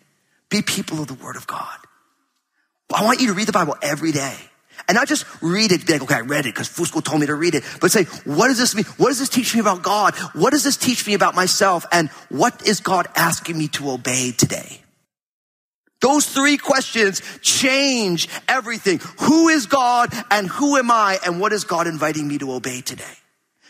Be 0.50 0.62
people 0.62 1.02
of 1.02 1.08
the 1.08 1.14
word 1.14 1.36
of 1.36 1.48
God. 1.48 1.78
I 2.94 3.04
want 3.04 3.22
you 3.22 3.28
to 3.28 3.34
read 3.34 3.48
the 3.48 3.54
Bible 3.54 3.78
every 3.82 4.12
day. 4.12 4.36
And 4.88 4.96
not 4.96 5.08
just 5.08 5.26
read 5.42 5.72
it, 5.72 5.86
be 5.86 5.94
like, 5.94 6.02
okay, 6.02 6.16
I 6.16 6.22
read 6.22 6.46
it 6.46 6.56
because 6.56 6.68
Fusco 6.68 7.04
told 7.04 7.22
me 7.22 7.28
to 7.28 7.36
read 7.36 7.54
it, 7.54 7.64
but 7.80 7.92
say, 7.92 8.06
what 8.26 8.48
does 8.48 8.58
this 8.58 8.74
mean? 8.74 8.86
What 8.98 9.10
does 9.10 9.20
this 9.20 9.30
teach 9.30 9.54
me 9.54 9.60
about 9.60 9.84
God? 9.84 10.16
What 10.34 10.52
does 10.52 10.64
this 10.64 10.78
teach 10.78 11.06
me 11.06 11.14
about 11.14 11.36
myself? 11.36 11.86
And 11.92 12.10
what 12.30 12.66
is 12.66 12.80
God 12.80 13.08
asking 13.16 13.58
me 13.58 13.68
to 13.70 13.92
obey 13.92 14.32
today? 14.32 14.82
Those 16.02 16.26
three 16.26 16.58
questions 16.58 17.22
change 17.42 18.30
everything. 18.48 19.00
Who 19.20 19.50
is 19.50 19.66
God 19.66 20.14
and 20.32 20.48
who 20.48 20.78
am 20.78 20.90
I 20.90 21.20
and 21.26 21.40
what 21.40 21.52
is 21.52 21.66
God 21.66 21.88
inviting 21.88 22.28
me 22.28 22.38
to 22.38 22.54
obey 22.54 22.82
today? 22.82 23.04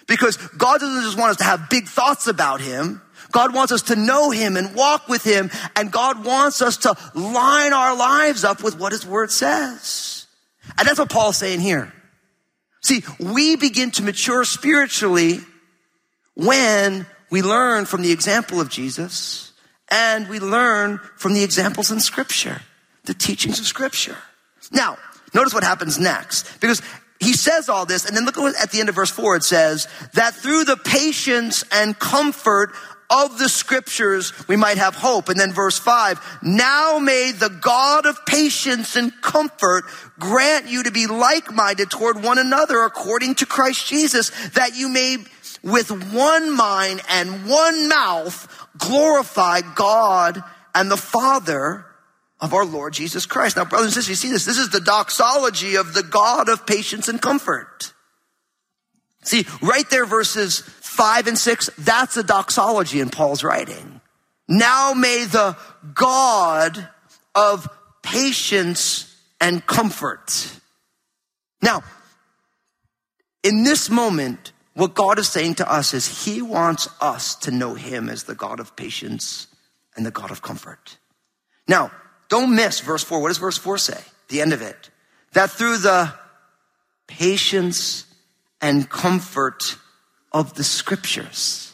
Because 0.10 0.36
God 0.36 0.82
doesn't 0.82 1.04
just 1.04 1.18
want 1.18 1.32
us 1.32 1.38
to 1.38 1.44
have 1.44 1.70
big 1.70 1.86
thoughts 1.86 2.28
about 2.28 2.60
Him. 2.60 3.02
God 3.32 3.54
wants 3.54 3.72
us 3.72 3.84
to 3.84 3.96
know 3.96 4.32
Him 4.32 4.58
and 4.58 4.76
walk 4.76 5.08
with 5.08 5.24
Him. 5.24 5.52
And 5.76 5.92
God 5.92 6.26
wants 6.26 6.62
us 6.62 6.78
to 6.78 6.98
line 7.14 7.72
our 7.72 7.96
lives 7.96 8.44
up 8.44 8.64
with 8.64 8.78
what 8.78 8.92
His 8.92 9.06
Word 9.06 9.32
says. 9.32 10.26
And 10.78 10.88
that's 10.88 11.00
what 11.00 11.10
Paul's 11.10 11.38
saying 11.38 11.60
here. 11.60 11.94
See, 12.82 13.04
we 13.20 13.56
begin 13.56 13.92
to 13.92 14.04
mature 14.04 14.44
spiritually 14.46 15.42
when 16.34 17.06
we 17.30 17.42
learn 17.42 17.86
from 17.86 18.02
the 18.02 18.12
example 18.12 18.60
of 18.60 18.70
Jesus 18.70 19.54
and 19.92 20.28
we 20.28 20.40
learn 20.40 21.00
from 21.18 21.34
the 21.34 21.44
examples 21.44 21.92
in 21.92 22.00
scripture, 22.00 22.62
the 23.04 23.14
teachings 23.14 23.60
of 23.60 23.68
scripture. 23.68 24.18
Now, 24.72 24.98
notice 25.34 25.54
what 25.54 25.64
happens 25.64 26.00
next 26.00 26.60
because 26.62 26.82
he 27.20 27.34
says 27.34 27.68
all 27.70 27.86
this, 27.86 28.06
and 28.06 28.16
then 28.16 28.26
look 28.26 28.38
at 28.38 28.72
the 28.72 28.80
end 28.80 28.90
of 28.90 28.96
verse 28.96 29.12
four, 29.12 29.36
it 29.36 29.44
says 29.44 29.88
that 30.14 30.36
through 30.36 30.64
the 30.64 30.78
patience 30.78 31.64
and 31.72 31.98
comfort 32.00 32.72
of 33.12 33.40
the 33.40 33.50
scriptures, 33.50 34.34
we 34.48 34.56
might 34.56 34.78
have 34.78 34.94
hope. 34.94 35.30
And 35.30 35.40
then 35.40 35.52
verse 35.52 35.80
five, 35.80 36.20
now 36.44 37.00
may 37.00 37.32
the 37.32 37.50
God 37.50 38.06
of 38.06 38.26
patience 38.26 38.96
and 38.96 39.12
comfort 39.22 39.86
grant 40.20 40.68
you 40.68 40.84
to 40.84 40.92
be 40.92 41.08
like-minded 41.08 41.90
toward 41.90 42.24
one 42.24 42.38
another 42.38 42.84
according 42.84 43.36
to 43.36 43.46
Christ 43.46 43.88
Jesus, 43.88 44.30
that 44.50 44.78
you 44.78 44.90
may 44.90 45.18
with 45.64 45.90
one 46.14 46.56
mind 46.56 47.02
and 47.10 47.50
one 47.50 47.90
mouth 47.90 48.68
glorify 48.78 49.62
God 49.76 50.42
and 50.74 50.90
the 50.90 50.96
Father 50.96 51.86
of 52.42 52.54
our 52.54 52.66
Lord 52.66 52.94
Jesus 52.94 53.26
Christ. 53.26 53.58
Now, 53.58 53.66
brothers 53.66 53.88
and 53.88 53.94
sisters, 53.96 54.10
you 54.10 54.16
see 54.16 54.32
this? 54.32 54.46
This 54.46 54.58
is 54.58 54.70
the 54.70 54.80
doxology 54.80 55.76
of 55.76 55.94
the 55.94 56.04
God 56.04 56.50
of 56.50 56.66
patience 56.66 57.08
and 57.08 57.22
comfort. 57.22 57.94
See, 59.24 59.46
right 59.62 59.90
there, 59.90 60.06
verses 60.06 60.60
five 60.60 61.28
and 61.28 61.38
six, 61.38 61.70
that's 61.78 62.18
a 62.18 62.24
doxology 62.24 63.00
in 63.00 63.10
Paul's 63.10 63.44
writing. 63.44 64.02
Now 64.48 64.94
may 64.94 65.26
the 65.26 65.58
God 65.94 66.90
of 67.36 67.68
patience 68.02 69.16
and 69.40 69.66
comfort. 69.66 70.60
Now, 71.62 71.84
in 73.44 73.64
this 73.64 73.90
moment, 73.90 74.54
what 74.74 74.96
God 74.96 75.20
is 75.20 75.28
saying 75.28 75.56
to 75.56 75.72
us 75.72 75.94
is 75.94 76.26
He 76.26 76.42
wants 76.42 76.88
us 77.02 77.36
to 77.36 77.52
know 77.52 77.74
Him 77.74 78.10
as 78.10 78.24
the 78.24 78.36
God 78.36 78.60
of 78.60 78.76
patience 78.76 79.48
and 79.96 80.06
the 80.06 80.12
God 80.12 80.32
of 80.32 80.42
comfort. 80.42 80.98
Now, 81.68 81.92
Don't 82.30 82.56
miss 82.56 82.80
verse 82.80 83.04
four. 83.04 83.22
What 83.22 83.30
does 83.30 83.38
verse 83.38 83.58
four 83.58 83.78
say? 83.78 84.00
The 84.30 84.42
end 84.42 84.54
of 84.54 84.62
it. 84.62 84.90
That 85.34 85.50
through 85.50 85.78
the 85.78 86.14
patience 87.08 88.06
and 88.62 88.90
comfort 88.90 89.76
of 90.32 90.54
the 90.54 90.64
scriptures. 90.64 91.74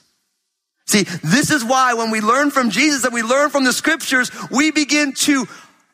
See, 0.87 1.03
this 1.23 1.51
is 1.51 1.63
why 1.63 1.95
when 1.95 2.11
we 2.11 2.21
learn 2.21 2.51
from 2.51 2.69
Jesus 2.69 3.03
and 3.03 3.13
we 3.13 3.23
learn 3.23 3.49
from 3.49 3.63
the 3.63 3.73
scriptures, 3.73 4.31
we 4.49 4.71
begin 4.71 5.13
to 5.13 5.45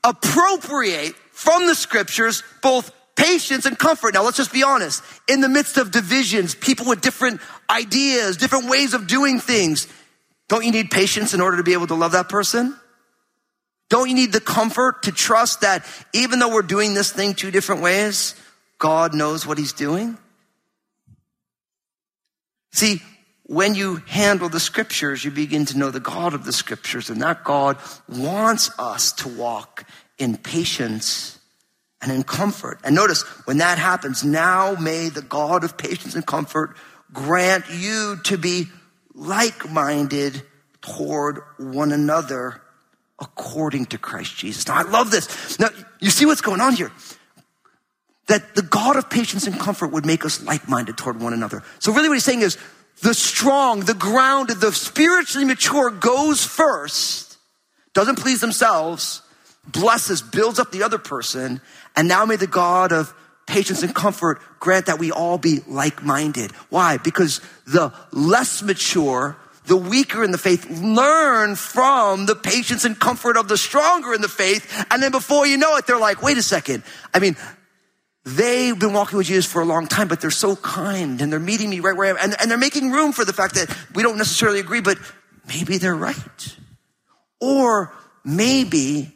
appropriate 0.04 1.16
from 1.32 1.66
the 1.66 1.76
scriptures 1.76 2.44
both 2.62 2.92
patience 3.16 3.66
and 3.66 3.80
comfort. 3.80 4.14
Now 4.14 4.24
let's 4.24 4.38
just 4.38 4.54
be 4.54 4.64
honest. 4.64 5.04
In 5.28 5.42
the 5.42 5.50
midst 5.50 5.78
of 5.78 5.92
divisions, 5.92 6.56
people 6.56 6.88
with 6.88 7.02
different 7.02 7.42
ideas, 7.70 8.38
different 8.38 8.70
ways 8.70 8.94
of 8.94 9.08
doing 9.08 9.40
things, 9.40 9.88
don't 10.50 10.66
you 10.66 10.72
need 10.72 10.92
patience 10.92 11.34
in 11.34 11.42
order 11.42 11.58
to 11.58 11.64
be 11.64 11.74
able 11.74 11.88
to 11.88 11.96
love 11.96 12.12
that 12.12 12.30
person? 12.30 12.76
Don't 13.92 14.08
you 14.08 14.16
need 14.16 14.32
the 14.32 14.40
comfort 14.40 15.04
to 15.04 15.12
trust 15.12 15.62
that 15.62 15.86
even 16.14 16.40
though 16.40 16.48
we're 16.48 16.62
doing 16.62 16.94
this 16.94 17.12
thing 17.12 17.34
two 17.34 17.52
different 17.52 17.82
ways, 17.82 18.36
God 18.78 19.14
knows 19.14 19.46
what 19.46 19.58
he's 19.58 19.74
doing? 19.74 20.18
See, 22.72 23.02
when 23.44 23.76
you 23.76 23.98
handle 24.08 24.48
the 24.48 24.62
scriptures, 24.62 25.26
you 25.26 25.30
begin 25.30 25.66
to 25.66 25.78
know 25.78 25.92
the 25.92 26.00
God 26.00 26.34
of 26.34 26.46
the 26.46 26.54
scriptures, 26.54 27.10
and 27.10 27.22
that 27.22 27.44
God 27.44 27.80
wants 28.08 28.72
us 28.80 29.12
to 29.12 29.28
walk 29.28 29.86
in 30.18 30.38
patience 30.38 31.38
and 32.02 32.14
in 32.14 32.24
comfort. 32.24 32.80
And 32.86 32.96
notice 32.96 33.24
when 33.46 33.58
that 33.58 33.78
happens, 33.78 34.24
now 34.24 34.74
may 34.76 35.10
the 35.10 35.22
God 35.22 35.66
of 35.66 35.76
patience 35.78 36.16
and 36.16 36.26
comfort 36.26 36.78
grant 37.12 37.66
you 37.70 38.22
to 38.24 38.38
be 38.38 38.68
like-minded 39.14 40.44
toward 40.82 41.42
one 41.58 41.92
another 41.92 42.61
according 43.22 43.86
to 43.86 43.98
Christ 43.98 44.36
Jesus. 44.36 44.68
Now 44.68 44.76
I 44.76 44.82
love 44.82 45.12
this. 45.12 45.60
Now 45.60 45.70
you 46.00 46.10
see 46.10 46.26
what's 46.26 46.42
going 46.42 46.60
on 46.60 46.74
here. 46.74 46.92
That 48.28 48.56
the 48.56 48.62
God 48.62 48.98
of 48.98 49.10
patience 49.10 49.48
and 49.48 49.60
comfort 49.60 49.92
would 49.92 50.06
make 50.06 50.26
us 50.26 50.44
like-minded 50.44 50.98
toward 50.98 51.22
one 51.22 51.34
another. 51.34 51.64
So 51.80 51.94
really 51.94 52.10
what 52.10 52.16
he's 52.16 52.24
saying 52.24 52.42
is 52.42 52.58
the 53.02 53.14
strong, 53.14 53.82
the 53.82 53.94
grounded, 53.94 54.60
the 54.60 54.72
spiritually 54.72 55.46
mature 55.46 55.92
goes 55.92 56.46
first, 56.46 57.38
doesn't 57.94 58.20
please 58.20 58.42
themselves, 58.42 59.22
blesses, 59.68 60.22
builds 60.22 60.60
up 60.60 60.72
the 60.72 60.84
other 60.84 60.98
person, 60.98 61.62
and 61.96 62.08
now 62.08 62.26
may 62.26 62.36
the 62.36 62.48
God 62.48 62.92
of 62.92 63.14
patience 63.48 63.84
and 63.84 63.94
comfort 63.94 64.40
grant 64.60 64.86
that 64.86 64.98
we 64.98 65.12
all 65.12 65.38
be 65.38 65.60
like-minded. 65.68 66.52
Why? 66.70 66.98
Because 66.98 67.42
the 67.68 67.92
less 68.12 68.62
mature, 68.62 69.36
the 69.66 69.78
weaker 69.78 70.24
in 70.24 70.32
the 70.32 70.38
faith 70.38 70.70
learn 70.70 71.56
from 71.56 72.26
the 72.26 72.36
patience 72.36 72.84
and 72.84 73.00
comfort 73.00 73.38
of 73.38 73.48
the 73.48 73.58
stronger 73.58 74.14
in 74.14 74.22
the 74.22 74.28
faith. 74.28 74.86
And 74.90 75.02
then 75.02 75.12
before 75.12 75.46
you 75.46 75.58
know 75.58 75.76
it, 75.78 75.86
they're 75.86 76.00
like, 76.00 76.24
wait 76.24 76.38
a 76.38 76.44
second. 76.44 76.84
I 77.14 77.20
mean, 77.20 77.36
they've 78.26 78.78
been 78.78 78.94
walking 78.94 79.18
with 79.18 79.28
Jesus 79.28 79.52
for 79.52 79.62
a 79.62 79.66
long 79.66 79.88
time, 79.88 80.08
but 80.08 80.22
they're 80.22 80.32
so 80.32 80.56
kind 80.56 81.22
and 81.22 81.32
they're 81.32 81.40
meeting 81.40 81.70
me 81.70 81.80
right 81.80 81.96
where 81.96 82.08
I 82.08 82.10
am. 82.10 82.18
And, 82.22 82.36
and 82.42 82.50
they're 82.50 82.58
making 82.58 82.92
room 82.92 83.12
for 83.12 83.24
the 83.26 83.34
fact 83.34 83.56
that 83.56 83.76
we 83.94 84.04
don't 84.04 84.18
necessarily 84.18 84.60
agree, 84.60 84.82
but 84.82 84.98
maybe 85.48 85.78
they're 85.78 85.96
right. 85.96 86.58
Or 87.40 87.94
maybe 88.24 89.16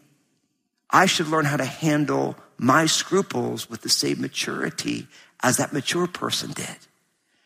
I 0.89 1.07
should 1.07 1.27
learn 1.27 1.45
how 1.45 1.57
to 1.57 1.65
handle 1.65 2.35
my 2.57 2.85
scruples 2.85 3.69
with 3.69 3.81
the 3.81 3.89
same 3.89 4.21
maturity 4.21 5.07
as 5.41 5.57
that 5.57 5.73
mature 5.73 6.07
person 6.07 6.51
did. 6.53 6.77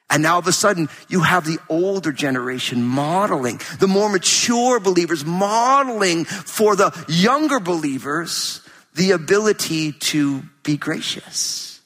And 0.09 0.23
now 0.23 0.33
all 0.33 0.39
of 0.39 0.47
a 0.47 0.51
sudden 0.51 0.89
you 1.07 1.21
have 1.21 1.45
the 1.45 1.59
older 1.69 2.11
generation 2.11 2.83
modeling, 2.83 3.61
the 3.79 3.87
more 3.87 4.09
mature 4.09 4.79
believers 4.79 5.23
modeling 5.23 6.25
for 6.25 6.75
the 6.75 6.91
younger 7.07 7.59
believers 7.59 8.61
the 8.95 9.11
ability 9.11 9.93
to 9.93 10.41
be 10.63 10.77
gracious. 10.77 11.81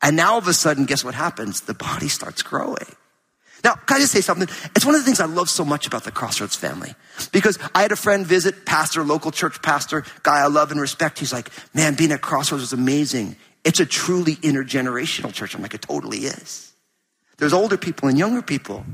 And 0.00 0.16
now 0.16 0.32
all 0.32 0.38
of 0.38 0.48
a 0.48 0.52
sudden, 0.52 0.84
guess 0.84 1.02
what 1.02 1.14
happens? 1.14 1.62
The 1.62 1.74
body 1.74 2.08
starts 2.08 2.42
growing. 2.42 2.86
Now, 3.64 3.72
can 3.72 3.96
I 3.96 4.00
just 4.00 4.12
say 4.12 4.20
something? 4.20 4.46
It's 4.76 4.84
one 4.84 4.94
of 4.94 5.00
the 5.00 5.04
things 5.06 5.20
I 5.20 5.24
love 5.24 5.48
so 5.48 5.64
much 5.64 5.86
about 5.86 6.04
the 6.04 6.12
Crossroads 6.12 6.54
family. 6.54 6.94
Because 7.32 7.58
I 7.74 7.80
had 7.80 7.92
a 7.92 7.96
friend 7.96 8.26
visit, 8.26 8.66
pastor, 8.66 9.02
local 9.02 9.30
church 9.30 9.62
pastor, 9.62 10.04
guy 10.22 10.40
I 10.40 10.48
love 10.48 10.70
and 10.70 10.80
respect. 10.80 11.18
He's 11.18 11.32
like, 11.32 11.48
man, 11.72 11.94
being 11.94 12.12
at 12.12 12.20
Crossroads 12.20 12.60
was 12.60 12.74
amazing. 12.74 13.36
It's 13.64 13.80
a 13.80 13.86
truly 13.86 14.36
intergenerational 14.36 15.32
church. 15.32 15.54
I'm 15.54 15.62
like, 15.62 15.72
it 15.72 15.80
totally 15.80 16.18
is. 16.18 16.73
There's 17.38 17.52
older 17.52 17.76
people 17.76 18.08
and 18.08 18.18
younger 18.18 18.42
people. 18.42 18.84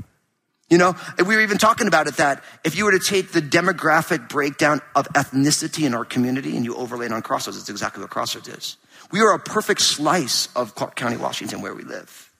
You 0.69 0.77
know, 0.77 0.95
we 1.17 1.35
were 1.35 1.41
even 1.41 1.57
talking 1.57 1.87
about 1.87 2.07
it 2.07 2.15
that 2.15 2.43
if 2.63 2.77
you 2.77 2.85
were 2.85 2.91
to 2.91 2.99
take 2.99 3.33
the 3.33 3.41
demographic 3.41 4.29
breakdown 4.29 4.81
of 4.95 5.05
ethnicity 5.09 5.85
in 5.85 5.93
our 5.93 6.05
community 6.05 6.55
and 6.55 6.63
you 6.63 6.75
overlay 6.75 7.07
it 7.07 7.11
on 7.11 7.21
Crossroads, 7.21 7.59
it's 7.59 7.69
exactly 7.69 8.01
what 8.01 8.09
Crossroads 8.09 8.47
is. 8.47 8.77
We 9.11 9.19
are 9.19 9.33
a 9.33 9.39
perfect 9.39 9.81
slice 9.81 10.47
of 10.55 10.73
Clark 10.75 10.95
County, 10.95 11.17
Washington, 11.17 11.61
where 11.61 11.75
we 11.75 11.83
live. 11.83 12.31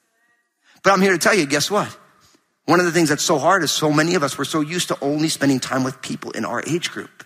But 0.81 0.93
I'm 0.93 1.01
here 1.01 1.12
to 1.12 1.17
tell 1.17 1.36
you, 1.36 1.46
guess 1.46 1.70
what? 1.70 1.96
One 2.65 2.79
of 2.79 2.86
the 2.86 2.93
things 2.93 3.10
that's 3.10 3.24
so 3.24 3.38
hard 3.38 3.63
is 3.63 3.72
so 3.72 3.91
many 3.91 4.15
of 4.15 4.24
us, 4.24 4.38
we're 4.38 4.46
so 4.46 4.62
used 4.62 4.88
to 4.88 4.98
only 5.01 5.27
spending 5.27 5.60
time 5.60 5.84
with 5.84 6.01
people 6.01 6.31
in 6.31 6.46
our 6.46 6.63
age 6.65 6.89
group. 6.89 7.25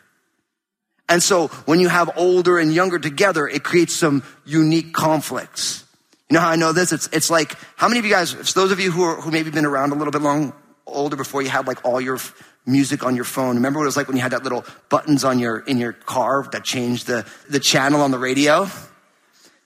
And 1.07 1.21
so 1.21 1.49
when 1.65 1.79
you 1.79 1.87
have 1.87 2.17
older 2.17 2.57
and 2.57 2.73
younger 2.73 2.97
together, 2.97 3.47
it 3.47 3.63
creates 3.63 3.93
some 3.93 4.23
unique 4.43 4.93
conflicts. 4.93 5.84
You 6.29 6.35
know 6.35 6.39
how 6.39 6.49
I 6.49 6.55
know 6.55 6.73
this? 6.73 6.91
It's, 6.91 7.07
it's 7.11 7.29
like, 7.29 7.55
how 7.75 7.87
many 7.87 7.99
of 7.99 8.05
you 8.05 8.11
guys, 8.11 8.53
those 8.53 8.71
of 8.71 8.79
you 8.79 8.91
who 8.91 9.03
are, 9.03 9.21
who 9.21 9.31
maybe 9.31 9.51
been 9.51 9.65
around 9.65 9.91
a 9.91 9.95
little 9.95 10.11
bit 10.11 10.21
long, 10.21 10.53
older 10.87 11.15
before 11.15 11.41
you 11.41 11.49
had 11.49 11.67
like 11.67 11.83
all 11.85 11.99
your 11.99 12.19
music 12.65 13.03
on 13.03 13.15
your 13.15 13.25
phone. 13.25 13.55
Remember 13.55 13.79
what 13.79 13.85
it 13.85 13.87
was 13.87 13.97
like 13.97 14.07
when 14.07 14.17
you 14.17 14.23
had 14.23 14.31
that 14.31 14.43
little 14.43 14.65
buttons 14.89 15.23
on 15.23 15.39
your, 15.39 15.59
in 15.59 15.77
your 15.77 15.93
car 15.93 16.47
that 16.51 16.63
changed 16.63 17.07
the, 17.07 17.25
the 17.49 17.59
channel 17.59 18.01
on 18.01 18.11
the 18.11 18.19
radio? 18.19 18.67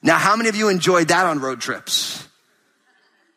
Now, 0.02 0.18
how 0.18 0.36
many 0.36 0.50
of 0.50 0.56
you 0.56 0.70
enjoyed 0.70 1.10
that 1.10 1.26
on 1.26 1.40
road 1.40 1.62
trips? 1.62 2.28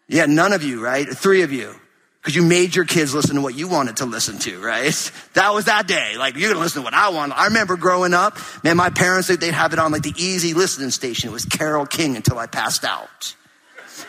Yeah, 0.08 0.26
none 0.26 0.52
of 0.52 0.62
you, 0.62 0.82
right? 0.82 1.08
Three 1.08 1.42
of 1.42 1.52
you. 1.52 1.74
Because 2.22 2.36
you 2.36 2.42
made 2.44 2.76
your 2.76 2.84
kids 2.84 3.12
listen 3.12 3.34
to 3.34 3.40
what 3.42 3.56
you 3.56 3.66
wanted 3.66 3.96
to 3.96 4.06
listen 4.06 4.38
to, 4.40 4.60
right? 4.60 5.12
That 5.34 5.54
was 5.54 5.64
that 5.64 5.88
day. 5.88 6.16
Like, 6.18 6.36
you're 6.36 6.50
gonna 6.50 6.62
listen 6.62 6.82
to 6.82 6.84
what 6.84 6.94
I 6.94 7.08
want. 7.08 7.32
I 7.32 7.46
remember 7.46 7.76
growing 7.76 8.12
up, 8.12 8.36
man, 8.62 8.76
my 8.76 8.90
parents, 8.90 9.28
they'd 9.28 9.42
have 9.54 9.72
it 9.72 9.78
on 9.78 9.90
like 9.90 10.02
the 10.02 10.14
easy 10.16 10.52
listening 10.52 10.90
station. 10.90 11.30
It 11.30 11.32
was 11.32 11.46
Carole 11.46 11.86
King 11.86 12.16
until 12.16 12.38
I 12.38 12.46
passed 12.46 12.84
out. 12.84 13.34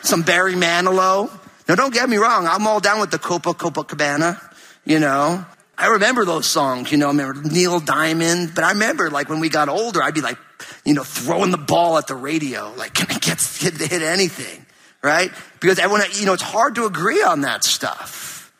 Some 0.02 0.22
Barry 0.22 0.52
Manilow. 0.52 1.30
Now, 1.66 1.74
don't 1.76 1.94
get 1.94 2.08
me 2.08 2.18
wrong. 2.18 2.46
I'm 2.46 2.66
all 2.66 2.78
down 2.78 3.00
with 3.00 3.10
the 3.10 3.18
Copa 3.18 3.54
Copacabana, 3.54 4.38
you 4.84 5.00
know. 5.00 5.44
I 5.76 5.88
remember 5.88 6.24
those 6.24 6.46
songs, 6.46 6.92
you 6.92 6.98
know, 6.98 7.06
I 7.06 7.10
remember 7.10 7.48
Neil 7.48 7.80
Diamond, 7.80 8.52
but 8.54 8.62
I 8.62 8.72
remember 8.72 9.10
like 9.10 9.28
when 9.28 9.40
we 9.40 9.48
got 9.48 9.68
older, 9.68 10.02
I'd 10.02 10.14
be 10.14 10.20
like, 10.20 10.38
you 10.84 10.94
know, 10.94 11.02
throwing 11.02 11.50
the 11.50 11.58
ball 11.58 11.98
at 11.98 12.06
the 12.06 12.14
radio. 12.14 12.72
Like, 12.76 12.94
can 12.94 13.06
I 13.10 13.18
get, 13.18 13.38
get 13.60 13.74
hit 13.74 14.02
anything? 14.02 14.63
Right? 15.04 15.30
Because 15.60 15.78
everyone, 15.78 16.02
you 16.14 16.24
know, 16.24 16.32
it's 16.32 16.42
hard 16.42 16.76
to 16.76 16.86
agree 16.86 17.22
on 17.22 17.42
that 17.42 17.62
stuff. 17.62 18.52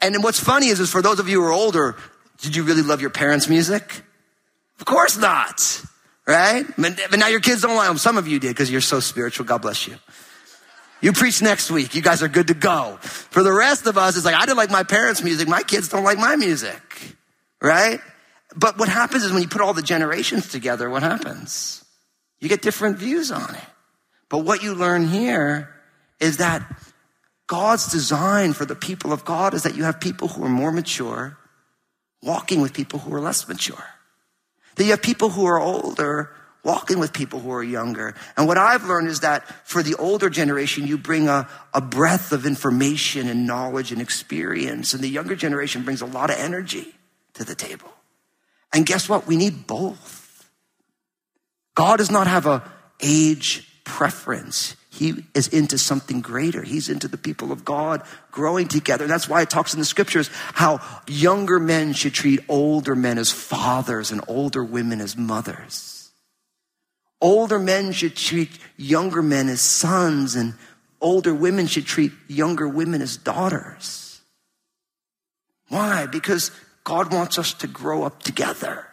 And 0.00 0.14
then 0.14 0.22
what's 0.22 0.38
funny 0.38 0.68
is, 0.68 0.78
is 0.78 0.90
for 0.90 1.02
those 1.02 1.18
of 1.18 1.28
you 1.28 1.40
who 1.42 1.48
are 1.48 1.52
older, 1.52 1.96
did 2.40 2.54
you 2.54 2.62
really 2.62 2.82
love 2.82 3.00
your 3.00 3.10
parents' 3.10 3.48
music? 3.48 4.02
Of 4.78 4.86
course 4.86 5.18
not, 5.18 5.82
right? 6.24 6.64
But 6.78 7.18
now 7.18 7.26
your 7.26 7.40
kids 7.40 7.62
don't 7.62 7.74
like 7.74 7.88
them. 7.88 7.98
Some 7.98 8.16
of 8.16 8.28
you 8.28 8.38
did 8.38 8.50
because 8.50 8.70
you're 8.70 8.80
so 8.80 9.00
spiritual. 9.00 9.44
God 9.44 9.60
bless 9.60 9.88
you. 9.88 9.96
You 11.00 11.12
preach 11.12 11.42
next 11.42 11.68
week. 11.68 11.96
You 11.96 12.02
guys 12.02 12.22
are 12.22 12.28
good 12.28 12.46
to 12.46 12.54
go. 12.54 12.98
For 13.02 13.42
the 13.42 13.52
rest 13.52 13.86
of 13.86 13.98
us, 13.98 14.16
it's 14.16 14.24
like, 14.24 14.36
I 14.36 14.46
didn't 14.46 14.56
like 14.56 14.70
my 14.70 14.84
parents' 14.84 15.22
music. 15.22 15.48
My 15.48 15.62
kids 15.62 15.88
don't 15.88 16.04
like 16.04 16.18
my 16.18 16.36
music, 16.36 16.80
right? 17.60 18.00
But 18.54 18.78
what 18.78 18.88
happens 18.88 19.24
is 19.24 19.32
when 19.32 19.42
you 19.42 19.48
put 19.48 19.60
all 19.60 19.74
the 19.74 19.82
generations 19.82 20.48
together, 20.48 20.88
what 20.88 21.02
happens? 21.02 21.84
You 22.38 22.48
get 22.48 22.62
different 22.62 22.98
views 22.98 23.32
on 23.32 23.52
it. 23.54 23.64
But 24.28 24.38
what 24.38 24.62
you 24.62 24.74
learn 24.74 25.08
here 25.08 25.74
is 26.20 26.38
that 26.38 26.62
God's 27.46 27.90
design 27.90 28.52
for 28.52 28.64
the 28.64 28.74
people 28.74 29.12
of 29.12 29.24
God 29.24 29.54
is 29.54 29.62
that 29.62 29.74
you 29.74 29.84
have 29.84 30.00
people 30.00 30.28
who 30.28 30.44
are 30.44 30.50
more 30.50 30.72
mature 30.72 31.38
walking 32.22 32.60
with 32.60 32.72
people 32.72 32.98
who 32.98 33.14
are 33.14 33.20
less 33.20 33.48
mature. 33.48 33.84
That 34.76 34.84
you 34.84 34.90
have 34.90 35.02
people 35.02 35.30
who 35.30 35.46
are 35.46 35.58
older 35.58 36.30
walking 36.64 36.98
with 36.98 37.12
people 37.12 37.40
who 37.40 37.50
are 37.50 37.62
younger. 37.62 38.14
And 38.36 38.46
what 38.46 38.58
I've 38.58 38.84
learned 38.84 39.08
is 39.08 39.20
that 39.20 39.46
for 39.66 39.82
the 39.82 39.94
older 39.94 40.28
generation, 40.28 40.86
you 40.86 40.98
bring 40.98 41.28
a, 41.28 41.48
a 41.72 41.80
breadth 41.80 42.32
of 42.32 42.44
information 42.44 43.28
and 43.28 43.46
knowledge 43.46 43.92
and 43.92 44.02
experience. 44.02 44.92
And 44.92 45.02
the 45.02 45.08
younger 45.08 45.36
generation 45.36 45.82
brings 45.82 46.02
a 46.02 46.06
lot 46.06 46.30
of 46.30 46.36
energy 46.36 46.94
to 47.34 47.44
the 47.44 47.54
table. 47.54 47.90
And 48.72 48.84
guess 48.84 49.08
what? 49.08 49.26
We 49.26 49.36
need 49.36 49.66
both. 49.66 50.50
God 51.74 51.96
does 51.96 52.10
not 52.10 52.26
have 52.26 52.44
a 52.46 52.70
age 53.00 53.66
preference. 53.84 54.76
He 54.98 55.24
is 55.32 55.46
into 55.46 55.78
something 55.78 56.20
greater. 56.20 56.62
He's 56.62 56.88
into 56.88 57.06
the 57.06 57.16
people 57.16 57.52
of 57.52 57.64
God 57.64 58.02
growing 58.32 58.66
together. 58.66 59.06
That's 59.06 59.28
why 59.28 59.42
it 59.42 59.50
talks 59.50 59.72
in 59.72 59.78
the 59.78 59.86
scriptures 59.86 60.28
how 60.54 60.80
younger 61.06 61.60
men 61.60 61.92
should 61.92 62.14
treat 62.14 62.40
older 62.48 62.96
men 62.96 63.16
as 63.16 63.30
fathers 63.30 64.10
and 64.10 64.24
older 64.26 64.64
women 64.64 65.00
as 65.00 65.16
mothers. 65.16 66.10
Older 67.20 67.60
men 67.60 67.92
should 67.92 68.16
treat 68.16 68.50
younger 68.76 69.22
men 69.22 69.48
as 69.48 69.60
sons 69.60 70.34
and 70.34 70.54
older 71.00 71.32
women 71.32 71.68
should 71.68 71.86
treat 71.86 72.10
younger 72.26 72.66
women 72.66 73.00
as 73.00 73.16
daughters. 73.16 74.20
Why? 75.68 76.06
Because 76.06 76.50
God 76.82 77.12
wants 77.12 77.38
us 77.38 77.52
to 77.54 77.68
grow 77.68 78.02
up 78.02 78.24
together. 78.24 78.87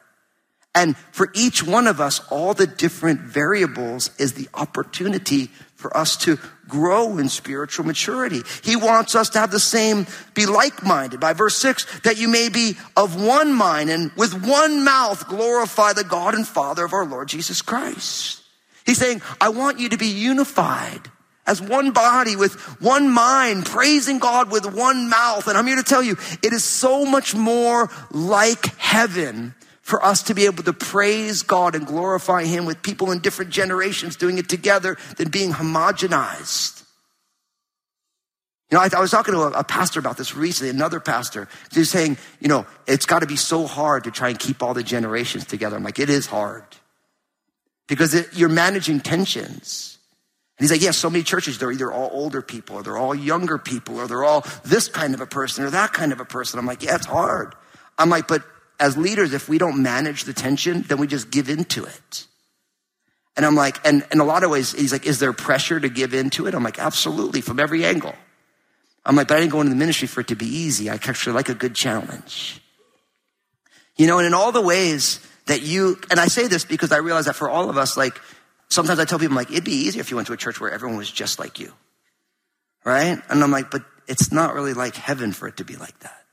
And 0.76 0.98
for 1.14 1.32
each 1.34 1.64
one 1.64 1.88
of 1.88 2.02
us, 2.02 2.20
all 2.30 2.54
the 2.54 2.68
different 2.68 3.22
variables 3.22 4.12
is 4.20 4.34
the 4.34 4.50
opportunity 4.54 5.50
for 5.76 5.96
us 5.96 6.18
to 6.18 6.38
grow 6.68 7.18
in 7.18 7.30
spiritual 7.30 7.86
maturity. 7.86 8.42
He 8.64 8.76
wants 8.76 9.16
us 9.16 9.30
to 9.30 9.40
have 9.40 9.52
the 9.52 9.60
same, 9.60 10.06
be 10.34 10.46
like-minded. 10.46 11.20
By 11.20 11.34
verse 11.34 11.56
six, 11.56 11.86
that 12.02 12.18
you 12.18 12.28
may 12.28 12.50
be 12.50 12.76
of 12.98 13.22
one 13.22 13.54
mind 13.54 13.90
and 13.90 14.12
with 14.14 14.34
one 14.46 14.84
mouth 14.84 15.28
glorify 15.30 15.94
the 15.94 16.04
God 16.04 16.36
and 16.36 16.46
Father 16.46 16.84
of 16.84 16.92
our 16.94 17.06
Lord 17.06 17.30
Jesus 17.30 17.62
Christ. 17.62 18.42
He's 18.86 18.98
saying, 18.98 19.22
I 19.40 19.50
want 19.50 19.80
you 19.80 19.90
to 19.90 19.98
be 19.98 20.08
unified 20.08 21.10
as 21.48 21.62
one 21.62 21.92
body 21.92 22.36
with 22.36 22.56
one 22.82 23.10
mind, 23.10 23.66
praising 23.66 24.20
God 24.20 24.52
with 24.52 24.66
one 24.66 25.08
mouth. 25.08 25.48
And 25.48 25.58
I'm 25.58 25.68
here 25.68 25.76
to 25.76 25.84
tell 25.84 26.04
you, 26.04 26.18
it 26.42 26.52
is 26.52 26.64
so 26.64 27.06
much 27.06 27.36
more 27.36 27.90
like 28.12 28.66
heaven 28.78 29.54
for 29.86 30.04
us 30.04 30.24
to 30.24 30.34
be 30.34 30.46
able 30.46 30.64
to 30.64 30.74
praise 30.74 31.44
God 31.44 31.76
and 31.76 31.86
glorify 31.86 32.44
Him 32.44 32.66
with 32.66 32.82
people 32.82 33.12
in 33.12 33.20
different 33.20 33.52
generations 33.52 34.16
doing 34.16 34.40
it 34.40 34.50
together 34.50 34.98
than 35.18 35.30
being 35.30 35.52
homogenized. 35.52 36.84
You 38.72 38.80
know, 38.80 38.82
I, 38.82 38.90
I 38.98 39.00
was 39.00 39.12
talking 39.12 39.36
to 39.36 39.42
a, 39.42 39.52
a, 39.52 39.64
pastor 39.64 40.00
about 40.00 40.18
this 40.18 40.36
recently, 40.36 40.72
another 40.72 41.00
pastor. 41.00 41.48
He 41.72 41.78
was 41.78 41.92
saying, 41.92 42.18
you 42.40 42.48
know, 42.48 42.66
it's 42.88 43.06
got 43.06 43.20
to 43.20 43.28
be 43.28 43.36
so 43.36 43.68
hard 43.68 44.06
to 44.06 44.12
try 44.12 44.30
and 44.30 44.40
keep 44.40 44.64
all 44.64 44.74
the 44.74 44.82
generations 44.82 45.46
together. 45.46 45.76
I'm 45.76 45.84
like, 45.84 46.00
it 46.00 46.10
is 46.10 46.26
hard 46.26 46.66
because 47.88 48.16
it, 48.16 48.30
you're 48.34 48.50
managing 48.50 49.02
tensions. 49.02 50.00
And 50.58 50.64
he's 50.66 50.72
like, 50.72 50.82
yeah, 50.82 50.92
so 50.92 51.12
many 51.12 51.24
churches, 51.24 51.60
they're 51.60 51.72
either 51.72 51.92
all 51.92 52.10
older 52.12 52.42
people 52.42 52.78
or 52.78 52.82
they're 52.82 52.98
all 52.98 53.14
younger 53.14 53.60
people 53.60 54.00
or 54.00 54.08
they're 54.08 54.24
all 54.24 54.44
this 54.64 54.88
kind 54.88 55.14
of 55.14 55.22
a 55.22 55.28
person 55.28 55.64
or 55.64 55.70
that 55.70 55.94
kind 55.94 56.12
of 56.12 56.20
a 56.20 56.26
person. 56.26 56.58
I'm 56.58 56.66
like, 56.66 56.82
yeah, 56.82 56.96
it's 56.96 57.06
hard. 57.06 57.54
I'm 58.00 58.10
like, 58.10 58.28
but 58.28 58.44
as 58.80 58.98
leaders, 58.98 59.34
if 59.34 59.48
we 59.48 59.58
don't 59.58 59.82
manage 59.82 60.24
the 60.24 60.34
tension, 60.34 60.84
then 60.84 60.98
we 60.98 61.08
just 61.08 61.32
give 61.32 61.50
into 61.50 61.86
it. 61.86 62.28
And 63.38 63.46
I'm 63.46 63.56
like, 63.56 63.86
and 63.86 64.06
in 64.12 64.20
a 64.20 64.24
lot 64.24 64.44
of 64.44 64.50
ways, 64.50 64.72
he's 64.72 64.92
like, 64.94 65.06
is 65.06 65.20
there 65.20 65.34
pressure 65.34 65.80
to 65.80 65.90
give 65.90 66.14
into 66.14 66.48
it? 66.48 66.54
I'm 66.54 66.64
like, 66.64 66.80
absolutely, 66.80 67.42
from 67.42 67.60
every 67.60 67.86
angle. 67.86 68.16
I'm 69.06 69.16
like, 69.16 69.28
but 69.28 69.38
I 69.38 69.40
didn't 69.42 69.52
go 69.52 69.62
into 69.62 69.72
the 69.72 69.76
ministry 69.76 70.08
for 70.08 70.22
it 70.22 70.28
to 70.28 70.36
be 70.36 70.46
easy. 70.46 70.90
I 70.90 70.96
actually 70.96 71.34
like 71.34 71.50
a 71.50 71.54
good 71.54 71.76
challenge. 71.76 72.62
You 73.98 74.08
know, 74.08 74.18
and 74.18 74.28
in 74.28 74.34
all 74.34 74.52
the 74.52 74.62
ways 74.62 75.20
that 75.48 75.62
you, 75.62 76.00
and 76.10 76.20
I 76.20 76.28
say 76.28 76.48
this 76.48 76.66
because 76.66 76.92
I 76.92 76.98
realize 76.98 77.26
that 77.26 77.36
for 77.36 77.50
all 77.50 77.70
of 77.70 77.78
us, 77.78 77.98
like, 77.98 78.20
sometimes 78.70 79.00
I 79.00 79.06
tell 79.06 79.20
people, 79.20 79.36
like, 79.36 79.52
it'd 79.52 79.64
be 79.64 79.72
easier 79.72 80.02
if 80.02 80.10
you 80.12 80.16
went 80.16 80.28
to 80.28 80.34
a 80.34 80.38
church 80.38 80.60
where 80.60 80.72
everyone 80.72 80.98
was 80.98 81.12
just 81.12 81.38
like 81.38 81.60
you. 81.60 81.72
Right? 82.84 83.22
And 83.30 83.44
I'm 83.44 83.52
like, 83.52 83.70
but 83.70 83.84
it's 84.08 84.32
not 84.32 84.54
really 84.54 84.74
like 84.74 84.96
heaven 84.96 85.34
for 85.34 85.48
it 85.48 85.58
to 85.58 85.66
be 85.66 85.76
like 85.76 85.98
that 86.00 86.25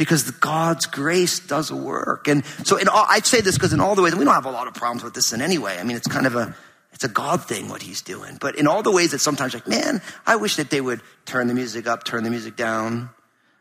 because 0.00 0.30
God's 0.30 0.86
grace 0.86 1.40
does 1.40 1.70
work. 1.70 2.26
And 2.26 2.42
so 2.64 2.78
all, 2.88 3.04
I'd 3.10 3.26
say 3.26 3.42
this 3.42 3.56
because 3.56 3.74
in 3.74 3.80
all 3.80 3.94
the 3.94 4.00
ways, 4.00 4.16
we 4.16 4.24
don't 4.24 4.32
have 4.32 4.46
a 4.46 4.50
lot 4.50 4.66
of 4.66 4.72
problems 4.72 5.04
with 5.04 5.12
this 5.12 5.34
in 5.34 5.42
any 5.42 5.58
way. 5.58 5.78
I 5.78 5.82
mean, 5.82 5.94
it's 5.94 6.08
kind 6.08 6.26
of 6.26 6.36
a, 6.36 6.56
it's 6.94 7.04
a 7.04 7.08
God 7.08 7.44
thing 7.44 7.68
what 7.68 7.82
he's 7.82 8.00
doing. 8.00 8.38
But 8.40 8.56
in 8.56 8.66
all 8.66 8.82
the 8.82 8.90
ways 8.90 9.10
that 9.10 9.18
sometimes 9.18 9.52
like, 9.52 9.68
man, 9.68 10.00
I 10.26 10.36
wish 10.36 10.56
that 10.56 10.70
they 10.70 10.80
would 10.80 11.02
turn 11.26 11.48
the 11.48 11.54
music 11.54 11.86
up, 11.86 12.04
turn 12.04 12.24
the 12.24 12.30
music 12.30 12.56
down. 12.56 13.10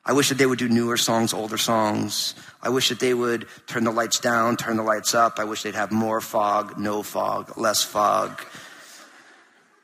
I 0.05 0.13
wish 0.13 0.29
that 0.29 0.37
they 0.37 0.45
would 0.45 0.59
do 0.59 0.69
newer 0.69 0.95
songs, 0.95 1.33
older 1.33 1.57
songs. 1.57 2.35
I 2.61 2.69
wish 2.69 2.87
that 2.87 3.01
they 3.01 3.13
would 3.13 3.45
turn 3.67 3.83
the 3.83 3.91
lights 3.91 4.21
down, 4.21 4.55
turn 4.55 4.77
the 4.77 4.83
lights 4.83 5.13
up. 5.13 5.39
I 5.39 5.43
wish 5.43 5.63
they'd 5.63 5.75
have 5.75 5.91
more 5.91 6.21
fog, 6.21 6.79
no 6.79 7.03
fog, 7.03 7.57
less 7.57 7.83
fog. 7.83 8.41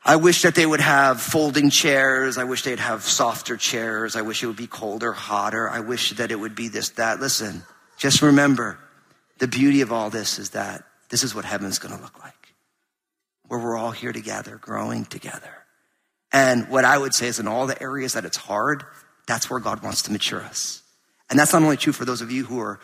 I 0.06 0.14
wish 0.14 0.42
that 0.42 0.54
they 0.54 0.64
would 0.64 0.80
have 0.80 1.20
folding 1.20 1.68
chairs. 1.68 2.38
I 2.38 2.44
wish 2.44 2.62
they'd 2.62 2.78
have 2.78 3.02
softer 3.02 3.56
chairs. 3.56 4.14
I 4.14 4.22
wish 4.22 4.40
it 4.40 4.46
would 4.46 4.56
be 4.56 4.68
colder, 4.68 5.10
hotter. 5.10 5.68
I 5.68 5.80
wish 5.80 6.12
that 6.12 6.30
it 6.30 6.38
would 6.38 6.54
be 6.54 6.68
this, 6.68 6.90
that. 6.90 7.18
Listen, 7.18 7.64
just 7.96 8.22
remember 8.22 8.78
the 9.38 9.48
beauty 9.48 9.80
of 9.80 9.90
all 9.90 10.08
this 10.08 10.38
is 10.38 10.50
that 10.50 10.84
this 11.10 11.24
is 11.24 11.34
what 11.34 11.44
heaven's 11.44 11.80
going 11.80 11.94
to 11.94 12.00
look 12.00 12.22
like, 12.22 12.54
where 13.48 13.58
we're 13.58 13.76
all 13.76 13.90
here 13.90 14.12
together, 14.12 14.56
growing 14.58 15.06
together. 15.06 15.64
And 16.32 16.68
what 16.68 16.84
I 16.84 16.96
would 16.96 17.12
say 17.12 17.26
is 17.26 17.40
in 17.40 17.48
all 17.48 17.66
the 17.66 17.82
areas 17.82 18.12
that 18.12 18.24
it's 18.24 18.36
hard, 18.36 18.84
that's 19.26 19.50
where 19.50 19.58
God 19.58 19.82
wants 19.82 20.02
to 20.02 20.12
mature 20.12 20.40
us. 20.40 20.82
And 21.28 21.36
that's 21.36 21.52
not 21.52 21.62
only 21.62 21.76
true 21.76 21.92
for 21.92 22.04
those 22.04 22.20
of 22.20 22.30
you 22.30 22.44
who 22.44 22.60
are 22.60 22.78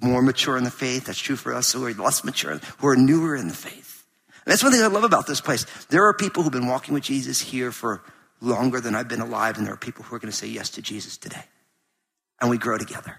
more 0.00 0.22
mature 0.22 0.56
in 0.56 0.64
the 0.64 0.70
faith, 0.70 1.04
that's 1.04 1.18
true 1.18 1.36
for 1.36 1.52
us 1.52 1.70
who 1.74 1.84
are 1.84 1.92
less 1.92 2.24
mature, 2.24 2.58
who 2.78 2.86
are 2.86 2.96
newer 2.96 3.36
in 3.36 3.48
the 3.48 3.54
faith. 3.54 3.91
And 4.44 4.52
that's 4.52 4.62
one 4.62 4.72
thing 4.72 4.82
I 4.82 4.88
love 4.88 5.04
about 5.04 5.26
this 5.26 5.40
place. 5.40 5.64
There 5.88 6.04
are 6.06 6.14
people 6.14 6.42
who've 6.42 6.52
been 6.52 6.66
walking 6.66 6.94
with 6.94 7.04
Jesus 7.04 7.40
here 7.40 7.70
for 7.70 8.02
longer 8.40 8.80
than 8.80 8.96
I've 8.96 9.08
been 9.08 9.20
alive, 9.20 9.56
and 9.56 9.66
there 9.66 9.74
are 9.74 9.78
people 9.78 10.04
who 10.04 10.16
are 10.16 10.18
going 10.18 10.30
to 10.30 10.36
say 10.36 10.48
yes 10.48 10.70
to 10.70 10.82
Jesus 10.82 11.16
today. 11.16 11.44
And 12.40 12.50
we 12.50 12.58
grow 12.58 12.76
together. 12.76 13.18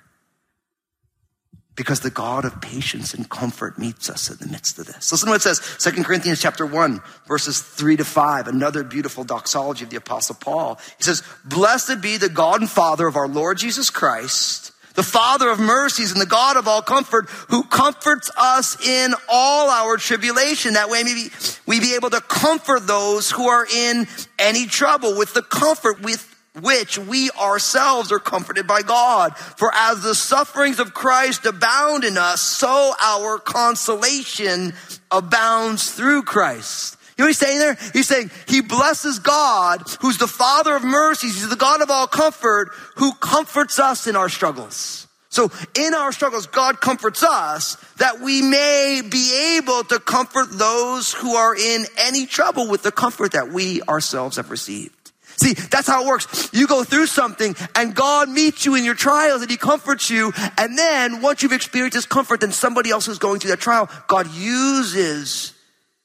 Because 1.76 2.02
the 2.02 2.12
God 2.12 2.46
of 2.46 2.62
patience 2.62 3.14
and 3.14 3.28
comfort 3.28 3.80
meets 3.80 4.10
us 4.10 4.30
in 4.30 4.38
the 4.38 4.52
midst 4.52 4.78
of 4.78 4.86
this. 4.86 5.12
Listen 5.12 5.28
to 5.28 5.32
what 5.32 5.46
it 5.46 5.56
says, 5.56 5.78
2 5.80 6.04
Corinthians 6.04 6.42
chapter 6.42 6.66
1, 6.66 7.02
verses 7.26 7.62
3 7.62 7.98
to 7.98 8.06
5, 8.06 8.48
another 8.48 8.84
beautiful 8.84 9.24
doxology 9.24 9.86
of 9.86 9.90
the 9.90 9.98
apostle 9.98 10.36
Paul. 10.36 10.78
He 10.98 11.04
says, 11.04 11.24
Blessed 11.46 12.02
be 12.02 12.18
the 12.18 12.30
God 12.30 12.60
and 12.60 12.70
Father 12.70 13.08
of 13.08 13.16
our 13.16 13.30
Lord 13.30 13.58
Jesus 13.58 13.90
Christ, 13.90 14.73
the 14.94 15.04
Father 15.04 15.50
of 15.50 15.60
mercies 15.60 16.12
and 16.12 16.22
the 16.22 16.26
God 16.26 16.58
of 16.58 16.68
all 16.68 16.82
comfort, 16.82 17.30
who 17.50 17.64
comforts 17.64 18.30
us 18.38 18.80
in 18.86 19.14
all 19.28 19.70
our 19.70 19.98
tribulation. 19.98 20.74
That 20.74 20.90
way 20.90 21.04
maybe 21.04 21.32
we 21.66 21.80
be 21.80 21.96
able 21.96 22.10
to 22.12 22.22
comfort 22.22 22.86
those 22.88 23.32
who 23.32 23.48
are 23.48 23.66
in 23.66 24.08
any 24.38 24.66
trouble 24.66 25.18
with 25.18 25.34
the 25.34 25.42
comfort 25.42 26.02
with 26.02 26.30
which 26.62 27.00
we 27.00 27.32
ourselves 27.32 28.12
are 28.12 28.20
comforted 28.20 28.68
by 28.68 28.82
God. 28.84 29.36
For 29.38 29.72
as 29.74 30.04
the 30.04 30.14
sufferings 30.14 30.80
of 30.80 30.94
Christ 30.94 31.46
abound 31.46 32.04
in 32.04 32.18
us, 32.18 32.42
so 32.42 32.94
our 33.02 33.40
consolation 33.40 34.74
abounds 35.10 35.92
through 35.92 36.24
Christ. 36.24 36.98
You 37.18 37.24
know 37.24 37.26
what 37.26 37.30
he's 37.30 37.38
saying 37.38 37.60
there? 37.60 37.78
He's 37.94 38.08
saying 38.08 38.32
he 38.48 38.62
blesses 38.62 39.20
God, 39.20 39.84
who's 40.02 40.18
the 40.18 40.28
Father 40.28 40.76
of 40.76 40.84
mercies. 40.84 41.36
He's 41.36 41.50
the 41.50 41.56
God 41.56 41.82
of 41.82 41.92
all 41.92 42.08
comfort, 42.08 42.70
who 42.96 43.14
comforts 43.14 43.78
us 43.78 44.08
in 44.08 44.16
our 44.16 44.30
struggles. 44.30 45.08
So 45.30 45.52
in 45.76 45.96
our 45.96 46.12
struggles, 46.12 46.46
God 46.46 46.80
comforts 46.80 47.24
us 47.24 47.76
that 47.98 48.20
we 48.20 48.44
may 48.44 49.02
be 49.08 49.58
able 49.58 49.84
to 49.86 50.00
comfort 50.00 50.52
those 50.52 51.12
who 51.12 51.36
are 51.36 51.56
in 51.56 51.86
any 51.98 52.28
trouble 52.28 52.68
with 52.68 52.84
the 52.84 52.92
comfort 52.92 53.32
that 53.32 53.50
we 53.50 53.82
ourselves 53.84 54.38
have 54.38 54.52
received. 54.52 55.04
See, 55.38 55.54
that's 55.54 55.88
how 55.88 56.04
it 56.04 56.08
works. 56.08 56.50
You 56.54 56.68
go 56.68 56.84
through 56.84 57.08
something 57.08 57.56
and 57.76 57.96
God 57.96 58.30
meets 58.30 58.66
you 58.66 58.76
in 58.76 58.86
your 58.86 58.94
trials 58.94 59.42
and 59.42 59.50
He 59.50 59.58
comforts 59.58 60.10
you. 60.10 60.32
And 60.58 60.78
then 60.78 61.22
once 61.22 61.42
you've 61.42 61.52
experienced 61.52 61.96
His 61.96 62.06
comfort, 62.06 62.42
then 62.42 62.52
somebody 62.52 62.92
else 62.92 63.08
who's 63.08 63.18
going 63.18 63.40
through 63.40 63.52
that 63.52 63.60
trial, 63.60 63.90
God 64.08 64.32
uses 64.34 65.54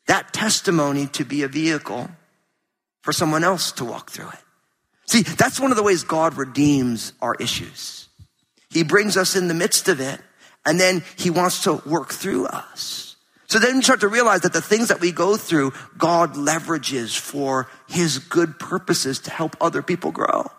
that 0.09 0.33
testimony 0.33 1.07
to 1.09 1.25
be 1.25 1.43
a 1.43 1.49
vehicle 1.49 2.11
for 3.03 3.13
someone 3.13 3.45
else 3.45 3.73
to 3.73 3.85
walk 3.85 4.11
through 4.11 4.29
it. 4.29 4.39
See, 5.07 5.23
that's 5.23 5.59
one 5.61 5.71
of 5.71 5.77
the 5.77 5.83
ways 5.83 6.03
God 6.03 6.37
redeems 6.37 7.13
our 7.23 7.35
issues. 7.37 8.09
He 8.71 8.83
brings 8.83 9.17
us 9.17 9.37
in 9.37 9.49
the 9.49 9.55
midst 9.55 9.89
of 9.89 10.01
it 10.01 10.21
and 10.67 10.79
then 10.79 11.03
he 11.17 11.31
wants 11.31 11.63
to 11.65 11.81
work 11.87 12.11
through 12.11 12.47
us. 12.47 13.17
So 13.47 13.59
then 13.59 13.77
you 13.77 13.83
start 13.83 14.01
to 14.01 14.09
realize 14.09 14.43
that 14.43 14.53
the 14.53 14.61
things 14.61 14.89
that 14.89 15.01
we 15.01 15.11
go 15.13 15.39
through, 15.39 15.73
God 15.97 16.35
leverages 16.35 17.19
for 17.19 17.69
his 17.89 18.19
good 18.19 18.59
purposes 18.59 19.21
to 19.21 19.31
help 19.31 19.57
other 19.61 19.81
people 19.81 20.11
grow. 20.11 20.51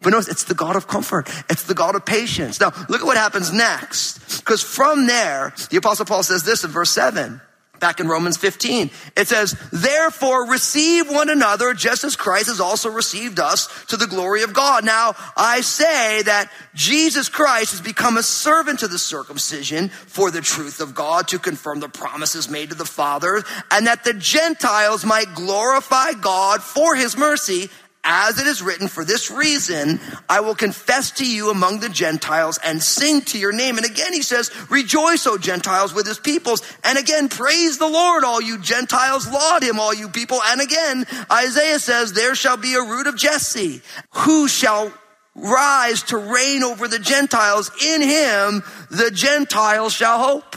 But 0.00 0.10
notice, 0.10 0.26
it's 0.26 0.44
the 0.44 0.54
God 0.54 0.74
of 0.74 0.88
comfort. 0.88 1.28
It's 1.48 1.62
the 1.62 1.74
God 1.74 1.94
of 1.94 2.04
patience. 2.04 2.58
Now, 2.58 2.72
look 2.88 3.00
at 3.00 3.06
what 3.06 3.16
happens 3.16 3.52
next. 3.52 4.38
Because 4.40 4.60
from 4.60 5.06
there, 5.06 5.54
the 5.70 5.76
apostle 5.76 6.04
Paul 6.04 6.24
says 6.24 6.42
this 6.42 6.64
in 6.64 6.70
verse 6.70 6.90
seven 6.90 7.40
back 7.82 7.98
in 7.98 8.06
Romans 8.06 8.36
15. 8.36 8.90
It 9.16 9.26
says, 9.26 9.56
therefore 9.72 10.48
receive 10.48 11.10
one 11.10 11.28
another 11.28 11.74
just 11.74 12.04
as 12.04 12.14
Christ 12.14 12.46
has 12.46 12.60
also 12.60 12.88
received 12.88 13.40
us 13.40 13.68
to 13.86 13.96
the 13.96 14.06
glory 14.06 14.44
of 14.44 14.54
God. 14.54 14.84
Now 14.84 15.14
I 15.36 15.62
say 15.62 16.22
that 16.22 16.50
Jesus 16.74 17.28
Christ 17.28 17.72
has 17.72 17.80
become 17.80 18.16
a 18.16 18.22
servant 18.22 18.78
to 18.78 18.88
the 18.88 19.00
circumcision 19.00 19.88
for 19.88 20.30
the 20.30 20.40
truth 20.40 20.80
of 20.80 20.94
God 20.94 21.26
to 21.28 21.40
confirm 21.40 21.80
the 21.80 21.88
promises 21.88 22.48
made 22.48 22.70
to 22.70 22.76
the 22.76 22.84
fathers 22.84 23.42
and 23.72 23.88
that 23.88 24.04
the 24.04 24.14
Gentiles 24.14 25.04
might 25.04 25.34
glorify 25.34 26.12
God 26.12 26.62
for 26.62 26.94
his 26.94 27.16
mercy 27.16 27.68
as 28.04 28.40
it 28.40 28.46
is 28.48 28.62
written, 28.62 28.88
for 28.88 29.04
this 29.04 29.30
reason, 29.30 30.00
I 30.28 30.40
will 30.40 30.56
confess 30.56 31.12
to 31.12 31.26
you 31.26 31.50
among 31.50 31.78
the 31.78 31.88
Gentiles 31.88 32.58
and 32.64 32.82
sing 32.82 33.20
to 33.22 33.38
your 33.38 33.52
name. 33.52 33.76
And 33.76 33.86
again, 33.86 34.12
he 34.12 34.22
says, 34.22 34.50
rejoice, 34.70 35.26
O 35.26 35.38
Gentiles, 35.38 35.94
with 35.94 36.06
his 36.06 36.18
peoples. 36.18 36.62
And 36.82 36.98
again, 36.98 37.28
praise 37.28 37.78
the 37.78 37.88
Lord, 37.88 38.24
all 38.24 38.40
you 38.40 38.58
Gentiles, 38.58 39.30
laud 39.30 39.62
him, 39.62 39.78
all 39.78 39.94
you 39.94 40.08
people. 40.08 40.40
And 40.44 40.60
again, 40.60 41.06
Isaiah 41.30 41.78
says, 41.78 42.12
there 42.12 42.34
shall 42.34 42.56
be 42.56 42.74
a 42.74 42.82
root 42.82 43.06
of 43.06 43.16
Jesse, 43.16 43.82
who 44.10 44.48
shall 44.48 44.92
rise 45.36 46.02
to 46.04 46.18
reign 46.18 46.64
over 46.64 46.88
the 46.88 46.98
Gentiles. 46.98 47.70
In 47.82 48.02
him, 48.02 48.62
the 48.90 49.12
Gentiles 49.12 49.92
shall 49.92 50.18
hope. 50.18 50.56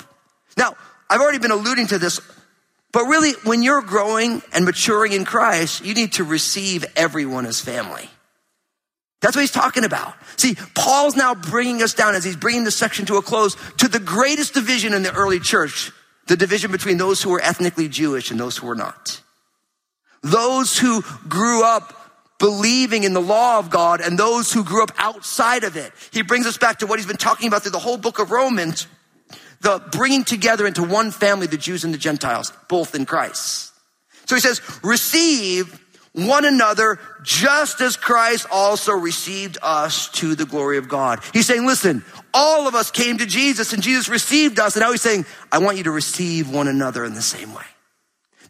Now, 0.58 0.75
I've 1.10 1.21
already 1.21 1.39
been 1.39 1.51
alluding 1.51 1.88
to 1.88 1.99
this 1.99 2.19
but 2.95 3.08
really, 3.08 3.34
when 3.43 3.62
you're 3.62 3.81
growing 3.81 4.41
and 4.53 4.63
maturing 4.63 5.12
in 5.12 5.25
Christ, 5.25 5.84
you 5.84 5.93
need 5.93 6.13
to 6.13 6.23
receive 6.23 6.86
everyone 6.95 7.45
as 7.45 7.60
family. 7.60 8.10
That's 9.19 9.36
what 9.36 9.41
he's 9.41 9.51
talking 9.51 9.84
about. 9.84 10.13
See, 10.38 10.55
Paul's 10.75 11.17
now 11.17 11.36
bringing 11.36 11.84
us 11.84 11.93
down 11.93 12.15
as 12.15 12.23
he's 12.23 12.38
bringing 12.38 12.63
this 12.63 12.77
section 12.77 13.05
to 13.08 13.17
a 13.17 13.21
close 13.21 13.58
to 13.79 13.89
the 13.89 13.99
greatest 13.99 14.53
division 14.53 14.93
in 14.93 15.03
the 15.03 15.13
early 15.13 15.41
church, 15.41 15.91
the 16.27 16.38
division 16.38 16.71
between 16.71 16.97
those 16.97 17.21
who 17.21 17.31
were 17.31 17.41
ethnically 17.41 17.89
Jewish 17.89 18.31
and 18.31 18.39
those 18.39 18.55
who 18.55 18.67
were 18.67 18.75
not. 18.75 19.21
Those 20.23 20.77
who 20.79 21.03
grew 21.27 21.65
up 21.65 21.93
believing 22.39 23.03
in 23.03 23.12
the 23.12 23.19
law 23.19 23.60
of 23.60 23.69
God 23.69 23.99
and 23.99 24.17
those 24.17 24.53
who 24.53 24.63
grew 24.63 24.84
up 24.84 24.93
outside 24.97 25.65
of 25.65 25.75
it. 25.75 25.91
He 26.13 26.21
brings 26.21 26.47
us 26.47 26.58
back 26.58 26.79
to 26.79 26.88
what 26.88 26.97
he's 26.97 27.08
been 27.08 27.17
talking 27.17 27.49
about 27.49 27.63
through 27.63 27.71
the 27.71 27.77
whole 27.77 27.97
book 27.97 28.19
of 28.19 28.31
Romans, 28.31 28.88
the 29.65 29.82
bringing 29.91 30.23
together 30.23 30.67
into 30.67 30.84
one 30.84 31.10
family 31.10 31.47
the 31.47 31.58
Jews 31.58 31.84
and 31.84 31.93
the 31.93 31.97
Gentiles, 31.97 32.54
both 32.69 32.93
in 32.93 33.06
Christ. 33.06 33.73
So 34.28 34.36
he 34.36 34.41
says, 34.41 34.62
receive 34.84 35.82
one 36.13 36.45
another 36.45 36.99
just 37.23 37.82
as 37.82 37.97
Christ 37.97 38.45
also 38.51 38.93
received 38.93 39.58
us 39.62 40.08
to 40.10 40.36
the 40.36 40.45
glory 40.45 40.78
of 40.78 40.88
God. 40.88 41.19
He's 41.34 41.47
saying, 41.47 41.65
listen, 41.65 42.06
all 42.34 42.67
of 42.67 42.75
us 42.75 42.91
came 42.91 43.17
to 43.17 43.25
Jesus 43.25 43.73
and 43.73 43.84
Jesus 43.84 44.08
received 44.08 44.60
us. 44.60 44.75
And 44.75 44.84
now 44.84 44.91
he's 44.91 45.01
saying, 45.01 45.25
I 45.51 45.58
want 45.58 45.78
you 45.78 45.84
to 45.86 45.91
receive 45.91 46.49
one 46.49 46.67
another 46.67 47.04
in 47.04 47.15
the 47.15 47.21
same 47.21 47.54
way. 47.54 47.65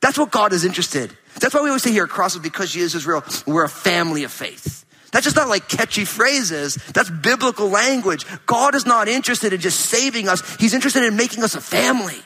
That's 0.02 0.18
what 0.18 0.32
God 0.32 0.54
is 0.54 0.66
interested. 0.66 1.18
That's 1.40 1.56
why 1.56 1.62
we 1.62 1.70
always 1.70 1.84
say 1.84 1.92
here 1.92 2.04
at 2.04 2.10
Crossroads, 2.10 2.44
because 2.44 2.72
Jesus 2.72 2.94
is 2.94 3.08
real, 3.08 3.24
we're 3.48 3.64
a 3.64 3.70
family 3.70 4.24
of 4.26 4.32
faith. 4.32 4.85
That's 5.16 5.24
just 5.24 5.38
not 5.38 5.48
like 5.48 5.70
catchy 5.70 6.04
phrases. 6.04 6.76
That's 6.94 7.10
biblical 7.10 7.70
language. 7.70 8.26
God 8.46 8.76
is 8.76 8.86
not 8.86 9.08
interested 9.08 9.54
in 9.54 9.62
just 9.62 9.80
saving 9.80 10.28
us. 10.28 10.58
He's 10.58 10.74
interested 10.74 11.04
in 11.04 11.16
making 11.16 11.42
us 11.42 11.56
a 11.56 11.62
family. 11.62 12.22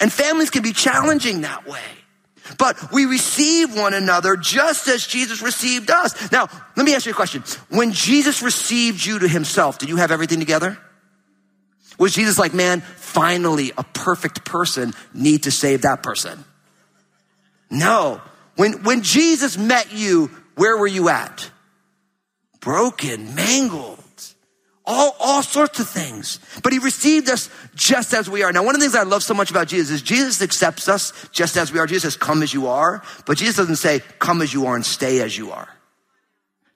And 0.00 0.12
families 0.12 0.50
can 0.50 0.64
be 0.64 0.72
challenging 0.72 1.42
that 1.42 1.64
way. 1.64 1.84
But 2.58 2.90
we 2.90 3.06
receive 3.06 3.76
one 3.76 3.94
another 3.94 4.36
just 4.36 4.88
as 4.88 5.06
Jesus 5.06 5.40
received 5.40 5.88
us. 5.88 6.32
Now, 6.32 6.48
let 6.76 6.84
me 6.84 6.96
ask 6.96 7.06
you 7.06 7.12
a 7.12 7.14
question. 7.14 7.44
When 7.68 7.92
Jesus 7.92 8.42
received 8.42 9.06
you 9.06 9.20
to 9.20 9.28
himself, 9.28 9.78
did 9.78 9.88
you 9.88 9.98
have 9.98 10.10
everything 10.10 10.40
together? 10.40 10.76
Was 11.96 12.12
Jesus 12.12 12.40
like, 12.40 12.54
man, 12.54 12.80
finally 12.80 13.70
a 13.78 13.84
perfect 13.84 14.44
person 14.44 14.94
need 15.14 15.44
to 15.44 15.52
save 15.52 15.82
that 15.82 16.02
person? 16.02 16.44
No. 17.70 18.20
When, 18.56 18.82
when 18.82 19.02
Jesus 19.02 19.56
met 19.56 19.92
you, 19.92 20.28
where 20.56 20.76
were 20.76 20.86
you 20.86 21.08
at? 21.08 21.50
Broken, 22.60 23.34
mangled 23.34 24.00
all, 24.86 25.16
all 25.18 25.42
sorts 25.42 25.80
of 25.80 25.88
things. 25.88 26.38
But 26.62 26.72
he 26.72 26.78
received 26.78 27.28
us 27.28 27.50
just 27.74 28.14
as 28.14 28.30
we 28.30 28.42
are. 28.42 28.52
Now, 28.52 28.64
one 28.64 28.74
of 28.74 28.80
the 28.80 28.84
things 28.84 28.94
I 28.94 29.02
love 29.02 29.22
so 29.22 29.34
much 29.34 29.50
about 29.50 29.68
Jesus 29.68 29.96
is 29.96 30.02
Jesus 30.02 30.40
accepts 30.42 30.88
us 30.88 31.12
just 31.32 31.56
as 31.56 31.72
we 31.72 31.78
are. 31.78 31.86
Jesus 31.86 32.14
says, 32.14 32.16
come 32.16 32.42
as 32.42 32.54
you 32.54 32.68
are. 32.68 33.02
But 33.26 33.36
Jesus 33.36 33.56
doesn't 33.56 33.76
say, 33.76 34.00
come 34.18 34.42
as 34.42 34.54
you 34.54 34.66
are 34.66 34.76
and 34.76 34.86
stay 34.86 35.20
as 35.20 35.36
you 35.36 35.50
are. 35.50 35.68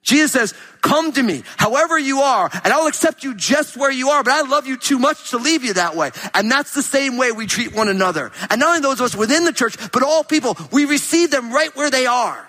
Jesus 0.03 0.31
says, 0.31 0.53
come 0.81 1.11
to 1.11 1.21
me, 1.21 1.43
however 1.57 1.97
you 1.97 2.21
are, 2.21 2.49
and 2.63 2.73
I'll 2.73 2.87
accept 2.87 3.23
you 3.23 3.35
just 3.35 3.77
where 3.77 3.91
you 3.91 4.09
are, 4.09 4.23
but 4.23 4.33
I 4.33 4.41
love 4.41 4.65
you 4.65 4.75
too 4.75 4.97
much 4.97 5.29
to 5.29 5.37
leave 5.37 5.63
you 5.63 5.73
that 5.73 5.95
way. 5.95 6.09
And 6.33 6.49
that's 6.49 6.73
the 6.73 6.81
same 6.81 7.17
way 7.17 7.31
we 7.31 7.45
treat 7.45 7.75
one 7.75 7.87
another. 7.87 8.31
And 8.49 8.59
not 8.59 8.69
only 8.69 8.81
those 8.81 8.99
of 8.99 9.05
us 9.05 9.15
within 9.15 9.45
the 9.45 9.53
church, 9.53 9.77
but 9.91 10.01
all 10.01 10.23
people, 10.23 10.57
we 10.71 10.85
receive 10.85 11.29
them 11.29 11.53
right 11.53 11.73
where 11.75 11.91
they 11.91 12.07
are. 12.07 12.47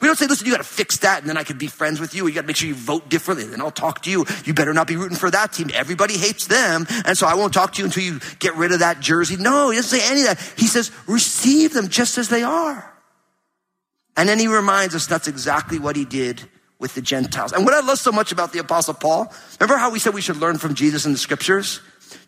We 0.00 0.06
don't 0.06 0.16
say, 0.16 0.26
listen, 0.26 0.46
you 0.46 0.52
got 0.52 0.58
to 0.58 0.64
fix 0.64 0.98
that 0.98 1.20
and 1.20 1.28
then 1.28 1.36
I 1.36 1.44
can 1.44 1.58
be 1.58 1.66
friends 1.66 2.00
with 2.00 2.14
you. 2.14 2.26
You 2.26 2.34
got 2.34 2.42
to 2.42 2.46
make 2.46 2.56
sure 2.56 2.68
you 2.68 2.74
vote 2.74 3.10
differently. 3.10 3.46
Then 3.46 3.60
I'll 3.60 3.70
talk 3.70 4.02
to 4.02 4.10
you. 4.10 4.24
You 4.44 4.54
better 4.54 4.72
not 4.72 4.86
be 4.86 4.96
rooting 4.96 5.18
for 5.18 5.30
that 5.30 5.52
team. 5.52 5.70
Everybody 5.74 6.16
hates 6.16 6.46
them. 6.46 6.86
And 7.04 7.18
so 7.18 7.26
I 7.26 7.34
won't 7.34 7.52
talk 7.52 7.74
to 7.74 7.82
you 7.82 7.84
until 7.84 8.02
you 8.02 8.20
get 8.38 8.56
rid 8.56 8.72
of 8.72 8.78
that 8.78 9.00
jersey. 9.00 9.36
No, 9.36 9.70
he 9.70 9.76
doesn't 9.76 9.98
say 9.98 10.10
any 10.10 10.22
of 10.22 10.26
that. 10.28 10.54
He 10.56 10.66
says, 10.66 10.90
receive 11.06 11.74
them 11.74 11.88
just 11.88 12.16
as 12.16 12.30
they 12.30 12.42
are. 12.42 12.90
And 14.16 14.28
then 14.28 14.38
he 14.38 14.48
reminds 14.48 14.94
us 14.94 15.06
that's 15.06 15.28
exactly 15.28 15.78
what 15.78 15.96
he 15.96 16.04
did 16.04 16.42
with 16.78 16.94
the 16.94 17.02
Gentiles. 17.02 17.52
And 17.52 17.64
what 17.64 17.74
I 17.74 17.80
love 17.80 17.98
so 17.98 18.10
much 18.10 18.32
about 18.32 18.52
the 18.52 18.58
apostle 18.58 18.94
Paul, 18.94 19.32
remember 19.60 19.78
how 19.78 19.90
we 19.90 19.98
said 19.98 20.14
we 20.14 20.22
should 20.22 20.38
learn 20.38 20.56
from 20.56 20.74
Jesus 20.74 21.04
in 21.04 21.12
the 21.12 21.18
scriptures? 21.18 21.80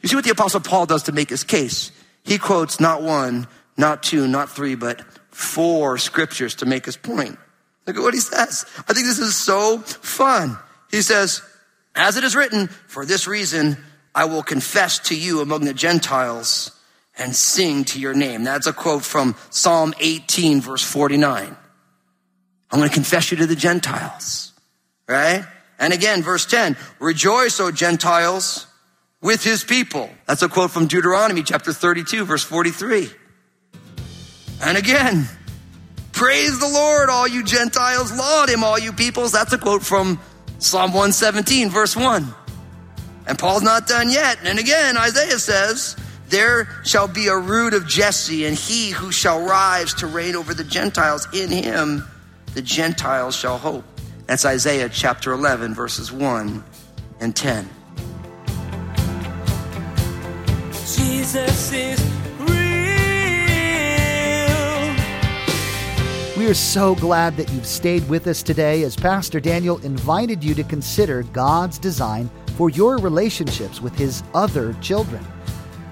You 0.02 0.08
see 0.08 0.14
what 0.14 0.24
the 0.24 0.30
apostle 0.30 0.60
Paul 0.60 0.86
does 0.86 1.04
to 1.04 1.12
make 1.12 1.30
his 1.30 1.42
case. 1.42 1.90
He 2.22 2.38
quotes 2.38 2.78
not 2.78 3.02
one, 3.02 3.48
not 3.76 4.02
two, 4.02 4.28
not 4.28 4.50
three, 4.50 4.74
but 4.74 5.00
four 5.30 5.96
scriptures 5.98 6.56
to 6.56 6.66
make 6.66 6.84
his 6.84 6.96
point. 6.96 7.38
Look 7.86 7.96
at 7.96 8.02
what 8.02 8.14
he 8.14 8.20
says. 8.20 8.64
I 8.88 8.92
think 8.92 9.06
this 9.06 9.18
is 9.18 9.36
so 9.36 9.78
fun. 9.78 10.56
He 10.90 11.02
says, 11.02 11.42
as 11.94 12.16
it 12.16 12.24
is 12.24 12.36
written, 12.36 12.68
for 12.68 13.04
this 13.04 13.26
reason, 13.26 13.76
I 14.14 14.26
will 14.26 14.42
confess 14.42 14.98
to 15.08 15.16
you 15.16 15.40
among 15.40 15.64
the 15.64 15.74
Gentiles 15.74 16.70
and 17.18 17.34
sing 17.34 17.84
to 17.84 18.00
your 18.00 18.14
name. 18.14 18.44
That's 18.44 18.66
a 18.66 18.72
quote 18.72 19.02
from 19.02 19.34
Psalm 19.50 19.94
18 20.00 20.60
verse 20.60 20.82
49. 20.82 21.56
I'm 22.70 22.78
going 22.78 22.88
to 22.88 22.94
confess 22.94 23.30
you 23.30 23.36
to 23.38 23.46
the 23.46 23.56
Gentiles, 23.56 24.52
right? 25.06 25.44
And 25.78 25.92
again, 25.92 26.22
verse 26.22 26.46
10, 26.46 26.76
rejoice, 27.00 27.60
O 27.60 27.70
Gentiles, 27.70 28.66
with 29.20 29.44
his 29.44 29.62
people. 29.62 30.08
That's 30.26 30.42
a 30.42 30.48
quote 30.48 30.70
from 30.70 30.86
Deuteronomy 30.86 31.42
chapter 31.42 31.72
32 31.72 32.24
verse 32.24 32.44
43. 32.44 33.10
And 34.62 34.78
again, 34.78 35.28
Praise 36.12 36.58
the 36.58 36.68
Lord, 36.68 37.08
all 37.08 37.26
you 37.26 37.42
Gentiles. 37.42 38.16
Laud 38.16 38.48
him, 38.48 38.62
all 38.62 38.78
you 38.78 38.92
peoples. 38.92 39.32
That's 39.32 39.52
a 39.52 39.58
quote 39.58 39.82
from 39.82 40.20
Psalm 40.58 40.92
117, 40.92 41.68
verse 41.70 41.96
1. 41.96 42.26
And 43.26 43.38
Paul's 43.38 43.62
not 43.62 43.86
done 43.86 44.10
yet. 44.10 44.38
And 44.44 44.58
again, 44.58 44.96
Isaiah 44.96 45.38
says, 45.38 45.96
There 46.28 46.68
shall 46.84 47.08
be 47.08 47.28
a 47.28 47.36
root 47.36 47.74
of 47.74 47.86
Jesse, 47.86 48.44
and 48.44 48.56
he 48.56 48.90
who 48.90 49.10
shall 49.10 49.44
rise 49.44 49.94
to 49.94 50.06
reign 50.06 50.36
over 50.36 50.54
the 50.54 50.64
Gentiles, 50.64 51.26
in 51.32 51.50
him 51.50 52.04
the 52.54 52.62
Gentiles 52.62 53.34
shall 53.34 53.58
hope. 53.58 53.84
That's 54.26 54.44
Isaiah 54.44 54.88
chapter 54.88 55.32
11, 55.32 55.74
verses 55.74 56.12
1 56.12 56.62
and 57.20 57.34
10. 57.34 57.68
Jesus 60.72 61.72
is 61.72 62.21
We 66.42 66.48
are 66.48 66.54
so 66.54 66.96
glad 66.96 67.36
that 67.36 67.52
you've 67.52 67.64
stayed 67.64 68.08
with 68.08 68.26
us 68.26 68.42
today 68.42 68.82
as 68.82 68.96
Pastor 68.96 69.38
Daniel 69.38 69.78
invited 69.84 70.42
you 70.42 70.56
to 70.56 70.64
consider 70.64 71.22
God's 71.22 71.78
design 71.78 72.28
for 72.56 72.68
your 72.68 72.98
relationships 72.98 73.80
with 73.80 73.94
His 73.94 74.24
other 74.34 74.74
children. 74.80 75.24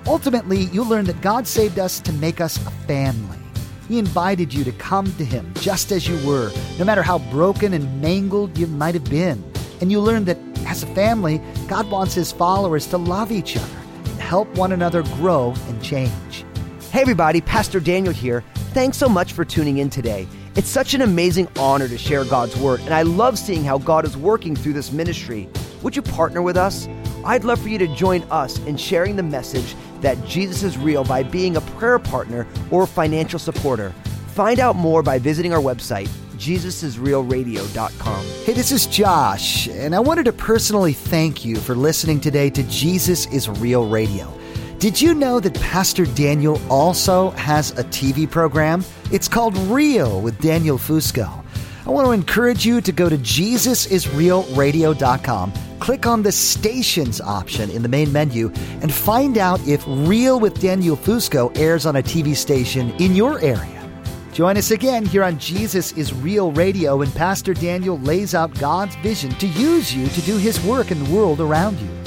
Ultimately, 0.09 0.63
you'll 0.73 0.89
learn 0.89 1.05
that 1.05 1.21
God 1.21 1.47
saved 1.47 1.79
us 1.79 2.01
to 2.01 2.13
make 2.15 2.41
us 2.41 2.57
a 2.67 2.71
family. 2.89 3.39
He 3.87 4.01
invited 4.01 4.53
you 4.53 4.65
to 4.65 4.73
come 4.73 5.07
to 5.19 5.25
Him 5.25 5.55
just 5.55 5.93
as 5.93 6.09
you 6.09 6.17
were, 6.27 6.51
no 6.81 6.85
matter 6.85 7.05
how 7.05 7.21
broken 7.31 7.73
and 7.73 8.03
mangled 8.03 8.59
you 8.59 8.67
might 8.67 8.95
have 8.95 9.09
been. 9.09 9.41
And 9.81 9.93
you 9.93 10.01
learn 10.01 10.25
that 10.25 10.39
as 10.67 10.83
a 10.83 10.93
family, 10.97 11.41
God 11.69 11.89
wants 11.89 12.15
His 12.15 12.33
followers 12.33 12.89
to 12.89 12.97
love 12.97 13.31
each 13.31 13.57
other 13.57 13.79
and 14.05 14.21
help 14.21 14.53
one 14.57 14.73
another 14.73 15.05
grow 15.15 15.55
and 15.69 15.81
change. 15.81 16.45
Hey, 16.91 17.03
everybody, 17.03 17.41
Pastor 17.41 17.79
Daniel 17.79 18.13
here. 18.13 18.43
Thanks 18.73 18.99
so 18.99 19.09
much 19.09 19.33
for 19.33 19.45
tuning 19.45 19.79
in 19.79 19.91
today. 19.91 20.27
It's 20.57 20.69
such 20.69 20.95
an 20.95 21.03
amazing 21.03 21.47
honor 21.59 21.87
to 21.87 21.97
share 21.97 22.25
God's 22.25 22.57
Word, 22.57 22.81
and 22.81 22.93
I 22.93 23.03
love 23.03 23.39
seeing 23.39 23.63
how 23.63 23.79
God 23.79 24.05
is 24.05 24.17
working 24.17 24.57
through 24.57 24.73
this 24.73 24.91
ministry. 24.91 25.49
Would 25.83 25.95
you 25.95 26.03
partner 26.03 26.43
with 26.43 26.57
us? 26.57 26.89
I'd 27.25 27.45
love 27.45 27.61
for 27.61 27.69
you 27.69 27.79
to 27.79 27.87
join 27.95 28.23
us 28.33 28.59
in 28.61 28.77
sharing 28.77 29.15
the 29.15 29.23
message 29.23 29.77
that 30.01 30.23
Jesus 30.27 30.65
is 30.65 30.77
real 30.77 31.05
by 31.05 31.23
being 31.23 31.57
a 31.57 31.61
prayer 31.61 32.01
partner 32.01 32.49
or 32.73 32.85
financial 32.87 33.39
supporter. 33.39 33.91
Find 34.35 34.59
out 34.59 34.75
more 34.75 35.05
by 35.05 35.21
visiting 35.21 35.53
our 35.53 35.61
website, 35.61 36.09
jesusisrealradio.com. 36.37 38.25
Hey, 38.45 38.53
this 38.53 38.73
is 38.73 38.87
Josh, 38.87 39.69
and 39.69 39.95
I 39.95 40.01
wanted 40.01 40.25
to 40.25 40.33
personally 40.33 40.95
thank 40.95 41.45
you 41.45 41.57
for 41.57 41.77
listening 41.77 42.21
today 42.21 42.51
to 42.51 42.65
Jesus 42.65 43.27
is 43.27 43.49
Real 43.49 43.89
Radio. 43.89 44.40
Did 44.81 44.99
you 44.99 45.13
know 45.13 45.39
that 45.41 45.61
Pastor 45.61 46.07
Daniel 46.07 46.59
also 46.71 47.33
has 47.33 47.73
a 47.73 47.85
TV 47.85 48.27
program? 48.29 48.83
It's 49.13 49.29
called 49.29 49.55
Real 49.69 50.23
with 50.23 50.41
Daniel 50.41 50.79
Fusco. 50.79 51.45
I 51.87 51.91
want 51.91 52.07
to 52.07 52.13
encourage 52.13 52.65
you 52.65 52.81
to 52.81 52.91
go 52.91 53.11
to 53.11 53.19
JesusIsRealRadio.com, 53.19 55.53
click 55.81 56.07
on 56.07 56.23
the 56.23 56.33
stations 56.33 57.21
option 57.21 57.69
in 57.69 57.83
the 57.83 57.91
main 57.91 58.11
menu, 58.11 58.51
and 58.81 58.91
find 58.91 59.37
out 59.37 59.61
if 59.69 59.85
Real 59.87 60.41
with 60.41 60.59
Daniel 60.59 60.97
Fusco 60.97 61.55
airs 61.59 61.85
on 61.85 61.97
a 61.97 62.03
TV 62.03 62.35
station 62.35 62.91
in 62.93 63.15
your 63.15 63.39
area. 63.41 63.87
Join 64.33 64.57
us 64.57 64.71
again 64.71 65.05
here 65.05 65.25
on 65.25 65.39
Jesus 65.39 65.93
is 65.93 66.15
Real 66.15 66.53
Radio 66.53 66.97
when 66.97 67.13
Pastor 67.13 67.53
Daniel 67.53 67.99
lays 67.99 68.35
out 68.35 68.55
God's 68.55 68.97
vision 68.97 69.31
to 69.33 69.47
use 69.47 69.95
you 69.95 70.09
to 70.09 70.23
do 70.23 70.39
his 70.39 70.59
work 70.65 70.91
in 70.91 71.05
the 71.05 71.15
world 71.15 71.39
around 71.39 71.79
you. 71.79 72.00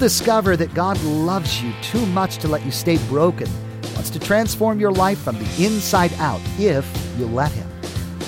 Discover 0.00 0.56
that 0.56 0.72
God 0.72 0.98
loves 1.02 1.62
you 1.62 1.74
too 1.82 2.06
much 2.06 2.38
to 2.38 2.48
let 2.48 2.64
you 2.64 2.70
stay 2.70 2.96
broken, 3.08 3.46
wants 3.92 4.08
to 4.08 4.18
transform 4.18 4.80
your 4.80 4.90
life 4.90 5.18
from 5.18 5.38
the 5.38 5.62
inside 5.62 6.10
out 6.14 6.40
if 6.58 6.90
you 7.18 7.26
let 7.26 7.52
Him. 7.52 7.68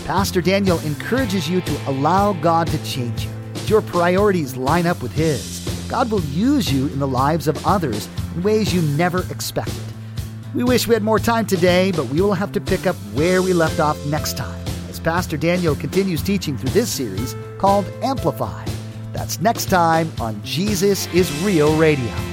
Pastor 0.04 0.42
Daniel 0.42 0.78
encourages 0.80 1.48
you 1.48 1.62
to 1.62 1.90
allow 1.90 2.34
God 2.34 2.66
to 2.66 2.84
change 2.84 3.24
you. 3.24 3.30
Your 3.64 3.80
priorities 3.80 4.54
line 4.54 4.86
up 4.86 5.00
with 5.00 5.12
His. 5.12 5.66
God 5.88 6.10
will 6.10 6.20
use 6.24 6.70
you 6.70 6.88
in 6.88 6.98
the 6.98 7.08
lives 7.08 7.48
of 7.48 7.66
others 7.66 8.06
in 8.34 8.42
ways 8.42 8.74
you 8.74 8.82
never 8.82 9.20
expected. 9.30 9.82
We 10.54 10.64
wish 10.64 10.86
we 10.86 10.92
had 10.92 11.02
more 11.02 11.18
time 11.18 11.46
today, 11.46 11.90
but 11.90 12.04
we 12.08 12.20
will 12.20 12.34
have 12.34 12.52
to 12.52 12.60
pick 12.60 12.86
up 12.86 12.96
where 13.14 13.40
we 13.40 13.54
left 13.54 13.80
off 13.80 13.96
next 14.08 14.36
time 14.36 14.62
as 14.90 15.00
Pastor 15.00 15.38
Daniel 15.38 15.74
continues 15.74 16.22
teaching 16.22 16.58
through 16.58 16.72
this 16.72 16.90
series 16.90 17.34
called 17.56 17.86
Amplify. 18.02 18.71
That's 19.12 19.40
next 19.40 19.66
time 19.66 20.10
on 20.20 20.42
Jesus 20.42 21.06
is 21.14 21.30
Real 21.42 21.76
Radio. 21.76 22.31